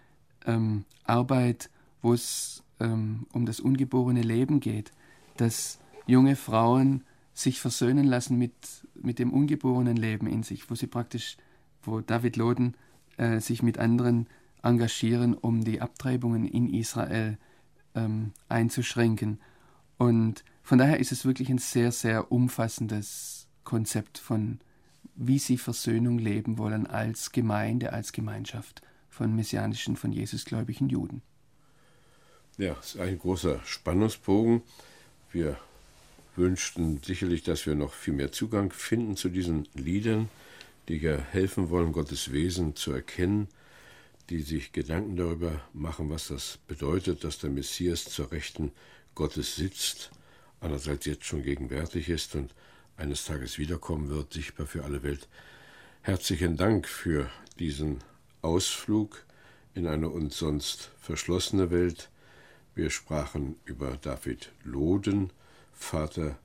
ähm, 0.46 0.84
Arbeit, 1.04 1.70
wo 2.02 2.12
es 2.12 2.62
ähm, 2.80 3.26
um 3.32 3.46
das 3.46 3.60
ungeborene 3.60 4.22
Leben 4.22 4.60
geht, 4.60 4.92
dass 5.36 5.78
junge 6.06 6.36
Frauen 6.36 7.04
sich 7.34 7.60
versöhnen 7.60 8.06
lassen 8.06 8.38
mit, 8.38 8.54
mit 8.94 9.18
dem 9.18 9.32
ungeborenen 9.32 9.96
Leben 9.96 10.26
in 10.26 10.42
sich, 10.42 10.70
wo 10.70 10.74
sie 10.74 10.86
praktisch, 10.86 11.36
wo 11.82 12.00
David 12.00 12.36
Loden 12.36 12.74
äh, 13.18 13.40
sich 13.40 13.62
mit 13.62 13.78
anderen 13.78 14.26
engagieren, 14.62 15.34
um 15.34 15.62
die 15.64 15.80
Abtreibungen 15.80 16.46
in 16.46 16.72
Israel 16.72 17.38
ähm, 17.94 18.32
einzuschränken. 18.48 19.38
Und 19.98 20.44
von 20.62 20.78
daher 20.78 20.98
ist 20.98 21.12
es 21.12 21.24
wirklich 21.24 21.50
ein 21.50 21.58
sehr, 21.58 21.92
sehr 21.92 22.32
umfassendes 22.32 23.48
Konzept 23.64 24.18
von, 24.18 24.60
wie 25.16 25.38
sie 25.38 25.58
Versöhnung 25.58 26.18
leben 26.18 26.58
wollen 26.58 26.86
als 26.86 27.32
Gemeinde, 27.32 27.92
als 27.92 28.12
Gemeinschaft 28.12 28.82
von 29.08 29.34
messianischen, 29.34 29.96
von 29.96 30.12
Jesusgläubigen 30.12 30.88
Juden. 30.88 31.22
Ja, 32.58 32.76
es 32.80 32.94
ist 32.94 33.00
ein 33.00 33.18
großer 33.18 33.60
Spannungsbogen. 33.64 34.62
Wir 35.32 35.58
wünschten 36.36 37.00
sicherlich, 37.02 37.42
dass 37.42 37.66
wir 37.66 37.74
noch 37.74 37.92
viel 37.92 38.14
mehr 38.14 38.32
Zugang 38.32 38.72
finden 38.72 39.16
zu 39.16 39.30
diesen 39.30 39.66
Liedern, 39.74 40.28
die 40.88 40.98
ja 40.98 41.16
helfen 41.16 41.70
wollen, 41.70 41.92
Gottes 41.92 42.32
Wesen 42.32 42.76
zu 42.76 42.92
erkennen, 42.92 43.48
die 44.28 44.42
sich 44.42 44.72
Gedanken 44.72 45.16
darüber 45.16 45.60
machen, 45.72 46.10
was 46.10 46.28
das 46.28 46.58
bedeutet, 46.66 47.24
dass 47.24 47.38
der 47.38 47.50
Messias 47.50 48.04
zur 48.04 48.32
Rechten 48.32 48.72
Gottes 49.14 49.56
sitzt, 49.56 50.10
einerseits 50.60 51.06
jetzt 51.06 51.24
schon 51.24 51.42
gegenwärtig 51.42 52.08
ist 52.08 52.34
und 52.34 52.54
eines 52.96 53.24
Tages 53.24 53.58
wiederkommen 53.58 54.08
wird, 54.08 54.32
sichtbar 54.32 54.66
für 54.66 54.84
alle 54.84 55.02
Welt. 55.02 55.28
Herzlichen 56.02 56.56
Dank 56.56 56.88
für 56.88 57.28
diesen 57.58 57.98
Ausflug 58.42 59.24
in 59.74 59.86
eine 59.86 60.08
uns 60.08 60.38
sonst 60.38 60.90
verschlossene 61.00 61.70
Welt, 61.70 62.10
wir 62.76 62.90
sprachen 62.90 63.56
über 63.64 63.96
David 63.96 64.52
Loden, 64.62 65.32
Vater 65.72 66.38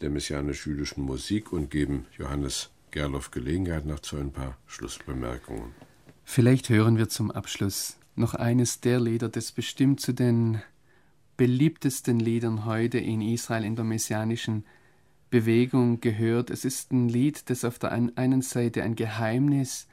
der 0.00 0.08
messianisch-jüdischen 0.08 1.04
Musik, 1.04 1.52
und 1.52 1.70
geben 1.70 2.06
Johannes 2.16 2.70
Gerloff 2.90 3.30
Gelegenheit 3.30 3.84
noch 3.84 4.00
zu 4.00 4.16
ein 4.16 4.32
paar 4.32 4.56
Schlussbemerkungen. 4.66 5.74
Vielleicht 6.24 6.70
hören 6.70 6.96
wir 6.96 7.10
zum 7.10 7.30
Abschluss 7.30 7.98
noch 8.16 8.32
eines 8.32 8.80
der 8.80 8.98
Lieder, 8.98 9.28
das 9.28 9.52
bestimmt 9.52 10.00
zu 10.00 10.14
den 10.14 10.62
beliebtesten 11.36 12.18
Liedern 12.18 12.64
heute 12.64 12.96
in 12.96 13.20
Israel 13.20 13.64
in 13.64 13.76
der 13.76 13.84
messianischen 13.84 14.64
Bewegung 15.34 16.00
gehört. 16.00 16.48
Es 16.48 16.64
ist 16.64 16.92
ein 16.92 17.08
Lied, 17.08 17.50
das 17.50 17.64
auf 17.64 17.80
der 17.80 17.90
einen 17.90 18.40
Seite 18.40 18.84
ein 18.84 18.94
Geheimnis 18.94 19.88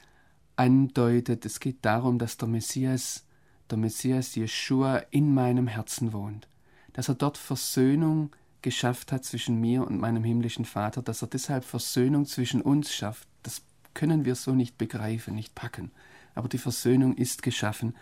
andeutet. 0.56 1.48
Es 1.48 1.60
geht 1.60 1.78
darum, 1.82 2.20
dass 2.20 2.38
der 2.38 2.48
Messias 2.48 3.26
der 3.72 3.80
Messias 3.80 4.36
Jeschua 4.36 4.98
in 5.10 5.34
meinem 5.34 5.66
Herzen 5.66 6.14
wohnt, 6.14 6.48
dass 6.94 7.10
er 7.10 7.16
dort 7.16 7.39
Versöhnung 7.39 8.30
geschafft 8.62 9.12
hat 9.12 9.26
zwischen 9.26 9.60
mir 9.60 9.88
und 9.88 10.00
meinem 10.00 10.24
himmlischen 10.24 10.66
Vater, 10.66 11.02
dass 11.02 11.24
er 11.24 11.28
deshalb 11.28 11.64
Versöhnung 11.64 12.28
zwischen 12.28 12.62
uns 12.62 12.94
schafft, 12.94 13.28
das 13.42 13.64
können 13.96 14.26
wir 14.26 14.36
so 14.36 14.54
nicht 14.54 14.78
begreifen, 14.78 15.34
nicht 15.34 15.56
packen. 15.56 15.89
Aber 16.36 16.50
die 16.50 16.60
Versöhnung 16.60 17.16
ist 17.16 17.42
geschaffen, 17.42 17.96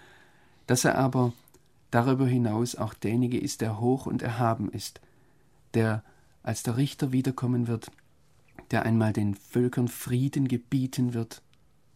dass 0.67 0.83
er 0.83 0.97
aber 0.97 1.31
darüber 1.89 2.27
hinaus 2.27 2.75
auch 2.75 2.93
derjenige 2.93 3.39
ist, 3.39 3.61
der 3.61 3.79
hoch 3.79 4.07
und 4.07 4.23
erhaben 4.23 4.69
ist, 4.69 4.99
der 5.73 6.03
als 6.43 6.63
der 6.63 6.77
Richter 6.77 7.11
wiederkommen 7.11 7.67
wird, 7.67 7.91
der 8.71 8.83
einmal 8.83 9.13
den 9.13 9.35
Völkern 9.35 9.87
Frieden 9.87 10.47
gebieten 10.47 11.13
wird, 11.13 11.41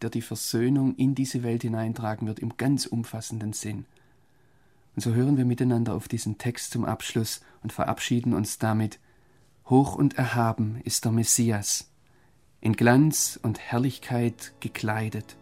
der 0.02 0.10
die 0.10 0.22
Versöhnung 0.22 0.96
in 0.96 1.16
diese 1.16 1.44
Welt 1.44 1.62
hineintragen 1.62 2.28
wird, 2.28 2.40
im 2.40 2.58
ganz 2.58 2.86
umfassenden 2.86 3.54
Sinn. 3.54 3.86
Und 4.96 5.02
so 5.02 5.14
hören 5.14 5.38
wir 5.38 5.46
miteinander 5.46 5.96
auf 5.96 6.08
diesen 6.08 6.38
Text 6.38 6.72
zum 6.72 6.86
Abschluss 6.86 7.42
und 7.64 7.74
verabschieden 7.74 8.34
uns 8.34 8.60
damit. 8.60 9.00
Hoch 9.66 9.96
und 9.96 10.18
erhaben 10.18 10.82
ist 10.84 11.06
der 11.06 11.12
Messias, 11.12 11.90
in 12.60 12.74
Glanz 12.74 13.40
und 13.42 13.60
Herrlichkeit 13.60 14.54
gekleidet. 14.60 15.38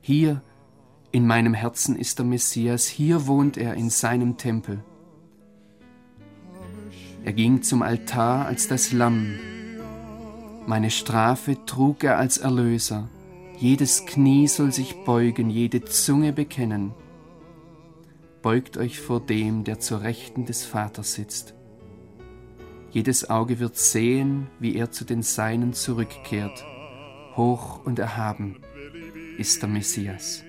Hier 0.00 0.42
in 1.12 1.26
meinem 1.26 1.54
Herzen 1.54 1.94
ist 1.94 2.18
der 2.18 2.26
Messias, 2.26 2.86
hier 2.86 3.26
wohnt 3.26 3.56
er 3.56 3.74
in 3.74 3.90
seinem 3.90 4.36
Tempel. 4.38 4.82
Er 7.24 7.32
ging 7.32 7.62
zum 7.62 7.82
Altar 7.82 8.46
als 8.46 8.68
das 8.68 8.92
Lamm, 8.92 9.38
meine 10.66 10.90
Strafe 10.90 11.58
trug 11.66 12.04
er 12.04 12.16
als 12.16 12.38
Erlöser. 12.38 13.08
Jedes 13.58 14.06
Knie 14.06 14.48
soll 14.48 14.72
sich 14.72 15.04
beugen, 15.04 15.50
jede 15.50 15.84
Zunge 15.84 16.32
bekennen. 16.32 16.92
Beugt 18.40 18.78
euch 18.78 18.98
vor 18.98 19.20
dem, 19.20 19.64
der 19.64 19.78
zur 19.78 20.00
Rechten 20.00 20.46
des 20.46 20.64
Vaters 20.64 21.14
sitzt. 21.14 21.54
Jedes 22.90 23.28
Auge 23.28 23.58
wird 23.58 23.76
sehen, 23.76 24.46
wie 24.58 24.74
er 24.76 24.90
zu 24.90 25.04
den 25.04 25.22
Seinen 25.22 25.74
zurückkehrt. 25.74 26.64
Hoch 27.36 27.84
und 27.84 27.98
erhaben 27.98 28.60
ist 29.36 29.60
der 29.60 29.68
Messias. 29.68 30.44